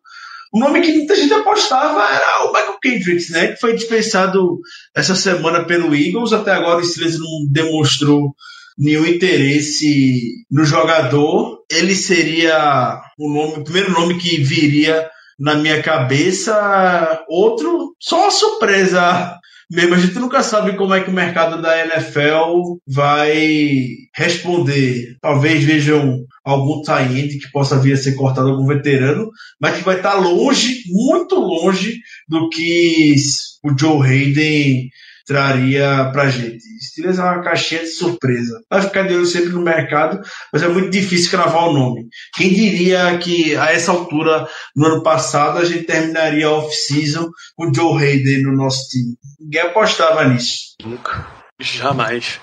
[0.54, 3.54] o nome que muita gente apostava era o Michael Kendricks, né?
[3.54, 4.60] Que foi dispensado
[4.94, 6.34] essa semana pelo Eagles.
[6.34, 8.36] Até agora o Steelers não demonstrou
[8.78, 11.60] nenhum interesse no jogador.
[11.72, 15.10] Ele seria o nome, o primeiro nome que viria
[15.40, 17.24] na minha cabeça.
[17.28, 19.96] Outro, só uma surpresa mesmo.
[19.96, 25.18] A gente nunca sabe como é que o mercado da NFL vai responder.
[25.22, 29.98] Talvez vejam algum tie que possa vir a ser cortado algum veterano, mas que vai
[29.98, 33.16] estar longe, muito longe do que
[33.64, 34.90] o Joe Hayden
[35.26, 36.64] traria pra gente.
[36.82, 38.62] Steelers é uma caixinha de surpresa.
[38.70, 40.22] Vai ficar de olho sempre no mercado,
[40.54, 42.08] mas é muito difícil cravar o nome.
[42.36, 47.74] Quem diria que a essa altura, no ano passado, a gente terminaria off-season com o
[47.74, 49.16] Joe Hayden no nosso time?
[49.40, 50.76] Ninguém apostava nisso.
[50.84, 51.28] Nunca.
[51.60, 52.40] Jamais.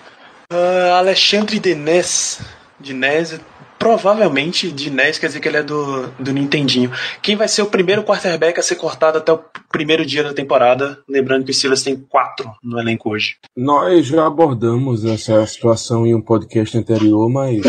[0.52, 2.40] Uh, Alexandre Denes.
[2.80, 3.40] Denes
[3.82, 6.92] provavelmente de NES quer dizer que ele é do, do Nintendinho.
[7.20, 9.40] Quem vai ser o primeiro quarterback a ser cortado até o
[9.72, 11.00] primeiro dia da temporada?
[11.08, 13.38] Lembrando que o Silas tem quatro no elenco hoje.
[13.56, 17.60] Nós já abordamos essa situação em um podcast anterior, mas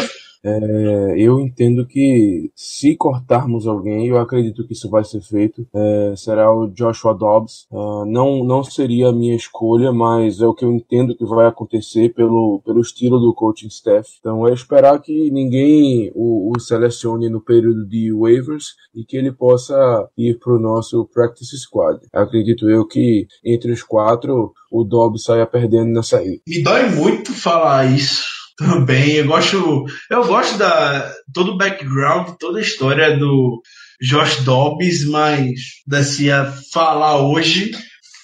[0.43, 6.13] é, eu entendo que se cortarmos alguém, eu acredito que isso vai ser feito, é,
[6.17, 7.65] será o Joshua Dobbs.
[7.71, 11.47] Uh, não, não seria a minha escolha, mas é o que eu entendo que vai
[11.47, 14.09] acontecer pelo, pelo estilo do coaching staff.
[14.19, 19.31] Então é esperar que ninguém o, o selecione no período de waivers e que ele
[19.31, 19.75] possa
[20.17, 21.99] ir para o nosso practice squad.
[22.11, 26.41] Acredito eu que entre os quatro o Dobbs saia perdendo nessa aí.
[26.47, 29.13] Me dói muito falar isso também.
[29.13, 33.61] Eu gosto, eu gosto da todo o background, toda a história do
[34.01, 35.51] Josh Dobbs, mas
[35.87, 37.71] desse a falar hoje,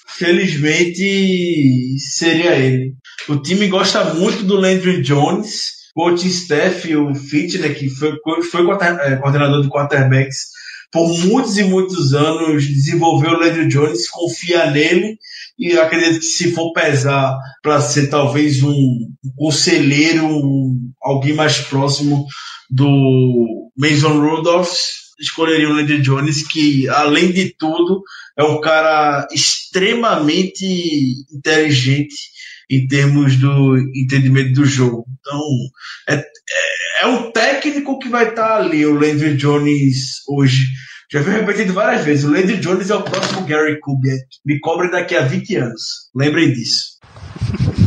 [0.08, 2.94] felizmente seria ele.
[3.28, 8.12] O time gosta muito do Landry Jones, coach staff, o Fitner, que foi,
[8.42, 8.62] foi
[9.02, 10.50] é, coordenador de quarterbacks
[10.92, 15.16] por muitos e muitos anos, desenvolveu o Landry Jones, confia nele
[15.60, 22.26] e acredito que se for pesar para ser talvez um, conselheiro, um, alguém mais próximo
[22.70, 24.72] do Mason Rudolph,
[25.20, 28.02] escolheria o Landry Jones, que além de tudo
[28.38, 30.64] é um cara extremamente
[31.30, 32.16] inteligente
[32.70, 35.04] em termos do entendimento do jogo.
[35.20, 35.42] Então,
[36.08, 40.64] é, é, é um técnico que vai estar ali, o Landry Jones, hoje.
[41.12, 42.24] Já foi repetido várias vezes.
[42.24, 44.24] O Landry Jones é o próximo Gary Kubiak.
[44.44, 45.82] Me cobre daqui a 20 anos.
[46.14, 46.98] Lembrem disso.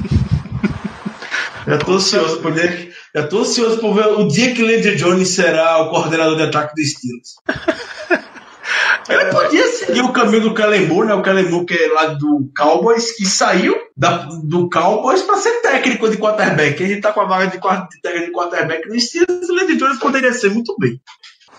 [1.66, 4.98] Já tô ansioso por ver, já tô ansioso por ver o dia que o Landry
[4.98, 7.36] Jones será o coordenador de ataque dos Steelers.
[9.08, 11.14] Ele podia seguir o caminho do Calemur, né?
[11.14, 16.10] O Calemur que é lá do Cowboys, que saiu da, do Cowboys para ser técnico
[16.10, 16.84] de quarterback.
[16.84, 20.00] A gente tá com a vaga de, de, de quarterback no Steelers, o Landry Jones
[20.00, 21.00] poderia ser muito bem.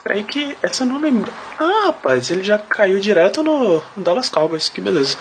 [0.04, 1.32] Peraí que essa não lembra.
[1.58, 5.16] Ah, rapaz, ele já caiu direto no Dallas Cowboys, que beleza.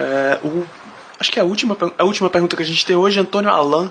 [0.00, 0.66] É, o,
[1.18, 3.90] acho que é a última, a última pergunta que a gente tem hoje, Antônio Alan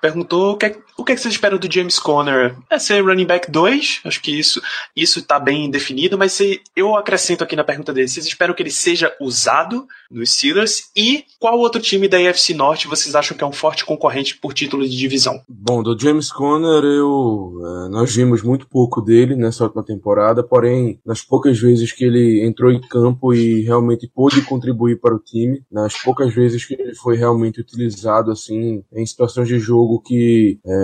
[0.00, 2.56] perguntou o que, é, o que, é que você espera do James Conner.
[2.70, 4.60] É ser running back 2, acho que isso
[4.96, 8.62] isso está bem definido, mas se, eu acrescento aqui na pergunta dele, vocês esperam que
[8.62, 10.90] ele seja usado nos Steelers?
[10.96, 14.54] E qual outro time da AFC Norte vocês acham que é um forte concorrente por
[14.54, 15.42] título de divisão?
[15.48, 21.00] Bom, do James Conner, eu, é, nós vimos muito pouco dele nessa última temporada, porém,
[21.04, 25.62] nas poucas vezes que ele entrou em campo e realmente pôde contribuir para o time,
[25.70, 30.83] nas poucas vezes que ele foi realmente utilizado assim em situações de jogo que é,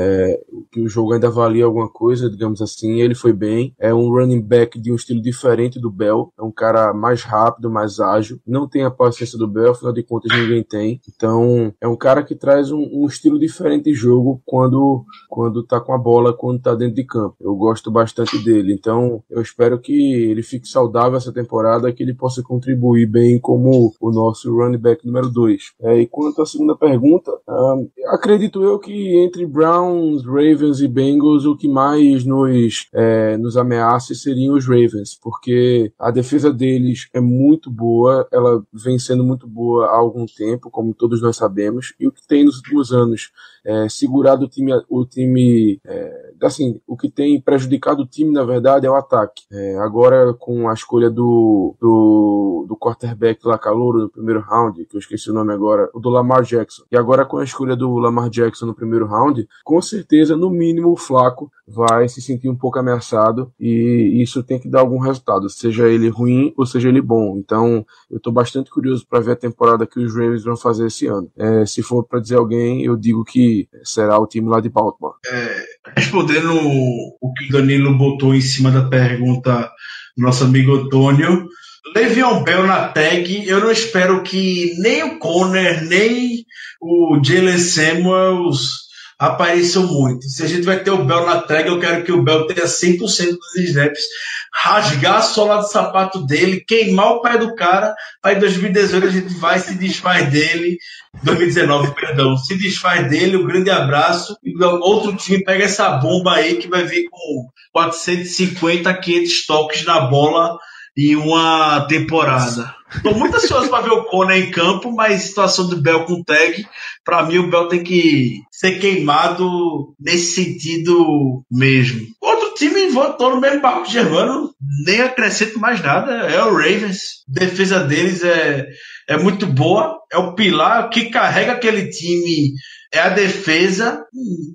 [0.70, 3.00] que o jogo ainda valia alguma coisa, digamos assim.
[3.00, 3.74] Ele foi bem.
[3.78, 6.32] É um running back de um estilo diferente do Bell.
[6.38, 8.40] É um cara mais rápido, mais ágil.
[8.46, 11.00] Não tem a paciência do Bell, afinal de contas ninguém tem.
[11.08, 15.80] Então é um cara que traz um, um estilo diferente de jogo quando, quando tá
[15.80, 17.36] com a bola, quando tá dentro de campo.
[17.40, 18.72] Eu gosto bastante dele.
[18.72, 23.92] Então eu espero que ele fique saudável essa temporada, que ele possa contribuir bem como
[24.00, 25.72] o nosso running back número 2.
[25.82, 29.46] É, e quanto à segunda pergunta, um, acredito eu que entre
[29.90, 35.92] Browns, Ravens e Bengals, o que mais nos, é, nos ameaça seriam os Ravens, porque
[35.98, 40.94] a defesa deles é muito boa, ela vem sendo muito boa há algum tempo, como
[40.94, 43.32] todos nós sabemos, e o que tem nos últimos anos
[43.64, 48.44] é, segurado o time, o time é, assim, o que tem prejudicado o time, na
[48.44, 49.44] verdade, é o ataque.
[49.52, 54.96] É, agora, com a escolha do, do, do quarterback lá, calouro, no primeiro round, que
[54.96, 57.96] eu esqueci o nome agora, o do Lamar Jackson, e agora com a escolha do
[57.98, 62.56] Lamar Jackson no primeiro round, com certeza, no mínimo, o Flaco vai se sentir um
[62.56, 67.00] pouco ameaçado e isso tem que dar algum resultado, seja ele ruim ou seja ele
[67.00, 67.36] bom.
[67.36, 71.06] Então, eu estou bastante curioso para ver a temporada que os Ravens vão fazer esse
[71.06, 71.30] ano.
[71.36, 75.14] É, se for para dizer alguém, eu digo que será o time lá de Baltimore.
[75.26, 75.64] É,
[75.96, 79.70] respondendo o que o Danilo botou em cima da pergunta
[80.16, 81.48] do nosso amigo Antônio,
[81.94, 86.44] Le'Veon Bell na tag, eu não espero que nem o Conner, nem
[86.80, 88.89] o Jalen Samuels
[89.20, 90.26] apareçam muito.
[90.30, 92.66] Se a gente vai ter o Bell na tag, eu quero que o Bell tenha
[92.66, 94.02] 100% dos snaps,
[94.50, 99.10] rasgar a sola do sapato dele, queimar o pé do cara, aí em 2018 a
[99.10, 100.78] gente vai se desfaz dele,
[101.22, 106.56] 2019, perdão, se desfaz dele, um grande abraço, e outro time pega essa bomba aí
[106.56, 110.58] que vai vir com 450, 500 toques na bola
[110.96, 112.74] em uma temporada.
[112.94, 116.66] Estou muito ansioso para ver o Conor em campo, mas situação do Bel com tag,
[117.04, 122.06] para mim o Bel tem que ser queimado nesse sentido mesmo.
[122.20, 124.50] Outro time voltou no mesmo barco germano,
[124.84, 127.24] nem acrescento mais nada, é o Ravens.
[127.28, 128.66] A defesa deles é,
[129.08, 132.52] é muito boa, é o pilar que carrega aquele time
[132.92, 134.04] é a defesa.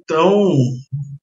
[0.03, 0.57] Então,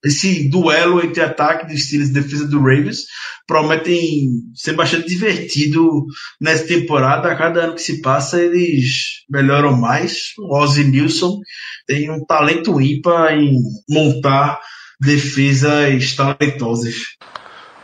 [0.05, 3.05] esse duelo entre ataque dos Steelers e defesa do Ravens
[3.47, 6.05] prometem ser bastante divertido
[6.41, 7.31] nessa temporada.
[7.31, 10.33] A cada ano que se passa, eles melhoram mais.
[10.39, 11.39] O Ozzy Nilson
[11.87, 13.55] tem um talento ímpar em
[13.89, 14.61] montar
[15.01, 16.95] defesas talentosas.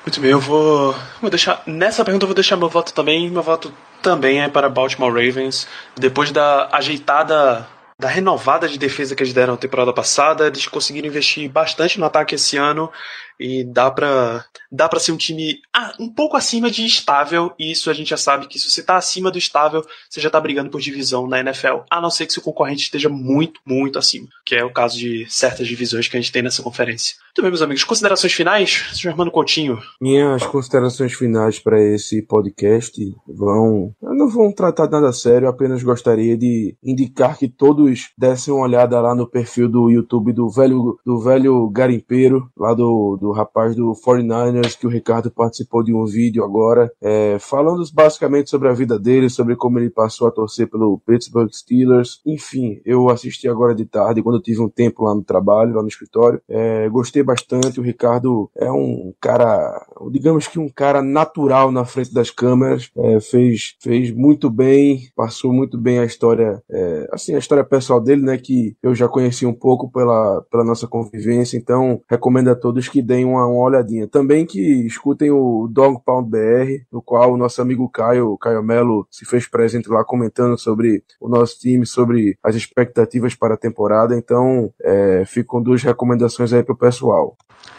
[0.05, 1.63] Muito bem, eu vou, vou deixar.
[1.67, 3.31] Nessa pergunta eu vou deixar meu voto também.
[3.31, 5.69] Meu voto também é para Baltimore Ravens.
[5.97, 7.67] Depois da ajeitada
[7.99, 12.07] da renovada de defesa que eles deram na temporada passada, eles conseguiram investir bastante no
[12.07, 12.93] ataque esse ano
[13.39, 17.71] e dá pra, dá pra ser um time ah, um pouco acima de estável, e
[17.71, 20.41] isso a gente já sabe que se você tá acima do estável, você já tá
[20.41, 24.29] brigando por divisão na NFL, a não ser que seu concorrente esteja muito, muito acima,
[24.45, 27.17] que é o caso de certas divisões que a gente tem nessa conferência.
[27.29, 28.85] Muito bem, meus amigos, considerações finais?
[28.95, 29.79] Germano Coutinho.
[30.01, 33.95] Minhas considerações finais para esse podcast vão.
[34.03, 39.15] não vão tratar nada sério, apenas gostaria de indicar que todos dessem uma olhada lá
[39.15, 43.93] no perfil do YouTube do velho, do velho garimpeiro, lá do, do do rapaz do
[43.93, 48.99] 49ers, que o Ricardo participou de um vídeo agora, é, falando basicamente sobre a vida
[48.99, 52.21] dele, sobre como ele passou a torcer pelo Pittsburgh Steelers.
[52.25, 55.83] Enfim, eu assisti agora de tarde, quando eu tive um tempo lá no trabalho, lá
[55.83, 56.41] no escritório.
[56.49, 57.79] É, gostei bastante.
[57.79, 62.91] O Ricardo é um cara, digamos que um cara natural na frente das câmeras.
[62.97, 68.01] É, fez, fez muito bem, passou muito bem a história, é, assim, a história pessoal
[68.01, 71.57] dele, né, que eu já conheci um pouco pela, pela nossa convivência.
[71.57, 74.07] Então, recomendo a todos que deem deem uma, uma olhadinha.
[74.07, 79.07] Também que escutem o Dog Pound BR, no qual o nosso amigo Caio, Caio Melo,
[79.11, 84.17] se fez presente lá comentando sobre o nosso time, sobre as expectativas para a temporada.
[84.17, 87.37] Então, é, ficam duas recomendações aí pro pessoal.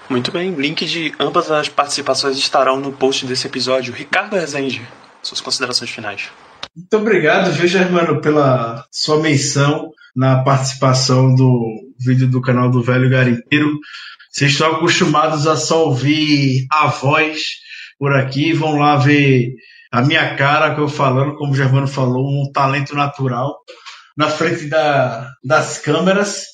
[0.10, 3.94] Muito bem, link de ambas as participações estarão no post desse episódio.
[3.94, 4.82] Ricardo Rezende,
[5.22, 6.30] suas considerações finais.
[6.76, 11.64] Muito obrigado, viu, Germano, pela sua menção na participação do
[12.00, 13.80] vídeo do canal do Velho Garimpeiro.
[14.30, 17.42] Vocês estão acostumados a só ouvir a voz
[17.98, 19.54] por aqui, vão lá ver
[19.92, 23.58] a minha cara que eu falando, como o Germano falou, um talento natural
[24.16, 26.46] na frente da, das câmeras.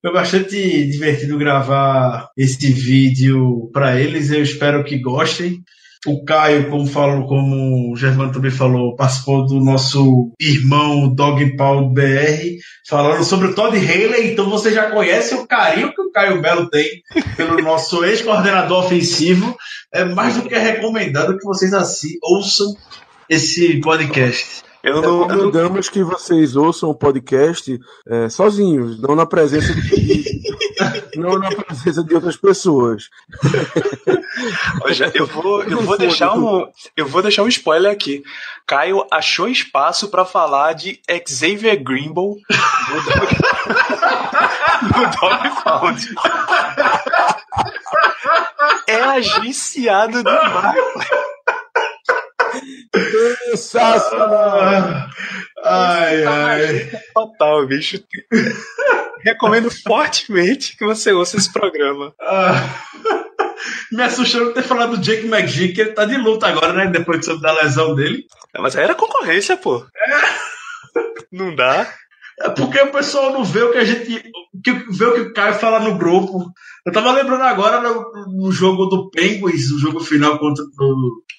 [0.00, 4.30] Foi bastante divertido gravar esse vídeo para eles.
[4.30, 5.62] Eu espero que gostem.
[6.04, 11.90] O Caio, como falou, como o Germano também falou, participou do nosso irmão Dog Paul
[11.90, 14.32] BR, falando sobre o Todd Haley.
[14.32, 17.02] Então você já conhece o carinho que o Caio Belo tem
[17.36, 19.56] pelo nosso ex-coordenador ofensivo.
[19.94, 22.74] É mais do que recomendado que vocês assim, ouçam
[23.28, 24.64] esse podcast.
[24.82, 27.78] Eu não, eu não- Recomendamos que vocês ouçam o podcast
[28.08, 30.42] é, sozinhos, não na presença de,
[31.16, 33.08] não na presença de outras pessoas.
[34.82, 36.66] Olha, eu vou, eu vou deixar um,
[36.96, 38.24] eu vou deixar um spoiler aqui.
[38.66, 42.36] Caio achou espaço pra falar de Xavier Greenbow
[42.90, 43.36] no Dog,
[44.98, 46.08] no Dog Pound.
[48.86, 50.80] É agenciado do Marco.
[53.56, 55.08] Sensacional!
[55.64, 56.90] Ai, ai.
[57.14, 58.02] Total, bicho.
[59.24, 62.12] Recomendo fortemente que você ouça esse programa.
[62.20, 62.52] Ah.
[63.92, 66.86] Me assustou não ter falado do Jake McGee, que ele tá de luta agora, né?
[66.86, 68.26] Depois da lesão dele.
[68.58, 69.86] Mas aí era concorrência, pô.
[71.30, 71.86] Não dá.
[72.42, 74.22] É porque o pessoal não vê o que a gente.
[74.62, 76.52] Que, vê o que o Caio fala no grupo.
[76.84, 80.64] Eu tava lembrando agora no, no jogo do Penguins, o jogo final contra,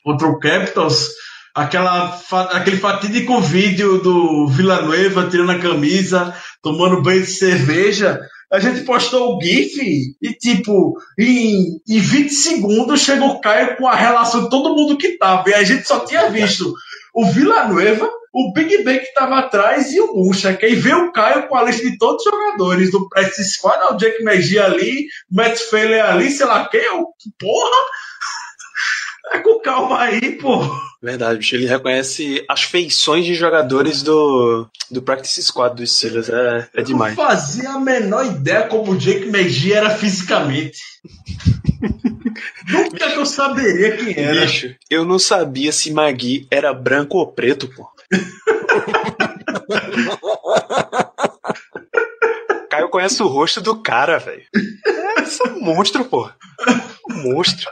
[0.04, 1.10] contra o Capitals,
[1.54, 2.20] aquela,
[2.52, 8.20] aquele fatídico vídeo do Villanueva tirando a camisa, tomando banho de cerveja.
[8.52, 13.88] A gente postou o GIF e, tipo, em, em 20 segundos chegou o Caio com
[13.88, 15.50] a relação de todo mundo que tava.
[15.50, 16.74] E a gente só tinha visto
[17.14, 20.58] o Villanueva, o Big Ben que tava atrás e o Muxa.
[20.62, 23.94] Aí veio o Caio com a lista de todos os jogadores do Practice Squad, ó,
[23.94, 27.06] o Jack McGee ali, Matt Failer ali, sei lá quem, eu,
[27.40, 27.78] porra!
[29.32, 30.60] É com calma aí, pô.
[31.02, 31.56] Verdade, bicho.
[31.56, 36.30] Ele reconhece as feições de jogadores do, do Practice Squad dos Steelers.
[36.30, 37.16] É, é demais.
[37.16, 40.78] Não fazia a menor ideia como o Jake McGee era fisicamente.
[42.70, 44.42] Nunca que eu saberia quem era.
[44.42, 47.93] Bicho, eu não sabia se Magui era branco ou preto, pô.
[52.70, 54.44] Caio conhece o rosto do cara, velho.
[54.86, 56.30] É, esse é um monstro, pô.
[57.10, 57.70] Um monstro.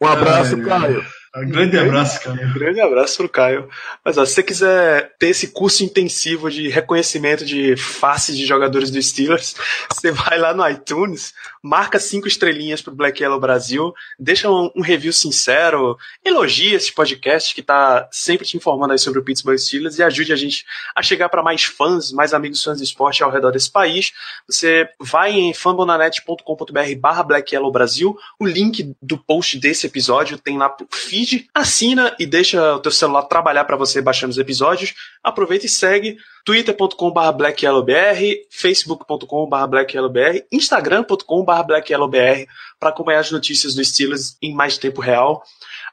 [0.00, 1.04] Um abraço, Ai, Caio.
[1.36, 2.40] Um grande abraço, cara.
[2.46, 3.68] Um grande abraço pro Caio.
[4.04, 8.90] Mas ó, se você quiser ter esse curso intensivo de reconhecimento de faces de jogadores
[8.90, 9.54] do Steelers,
[9.92, 14.80] você vai lá no iTunes, marca cinco estrelinhas pro Black Yellow Brasil, deixa um, um
[14.80, 19.98] review sincero, elogia esse podcast que tá sempre te informando aí sobre o Pittsburgh Steelers
[19.98, 20.64] e ajude a gente
[20.94, 24.12] a chegar para mais fãs, mais amigos fãs do esporte ao redor desse país.
[24.48, 30.56] Você vai em fambonanet.com.br barra Black Yellow Brasil, o link do post desse episódio tem
[30.56, 30.86] lá pro
[31.18, 35.68] feed, assina e deixa o teu celular trabalhar para você baixando os episódios, aproveita e
[35.68, 42.46] segue twitter.com.br blackyellowbr, facebook.com.br blackyellowbr, instagram.com.br blackyellowbr
[42.78, 45.42] para acompanhar as notícias do Steelers em mais tempo real.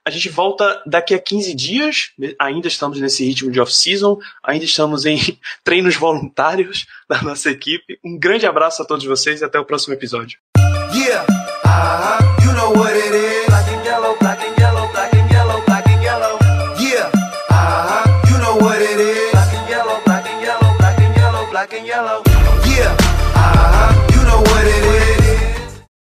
[0.05, 5.05] A gente volta daqui a 15 dias, ainda estamos nesse ritmo de off-season, ainda estamos
[5.05, 5.19] em
[5.63, 7.99] treinos voluntários da nossa equipe.
[8.05, 10.37] Um grande abraço a todos vocês e até o próximo episódio.
[10.93, 11.25] Yeah,
[11.65, 12.85] uh-huh, you know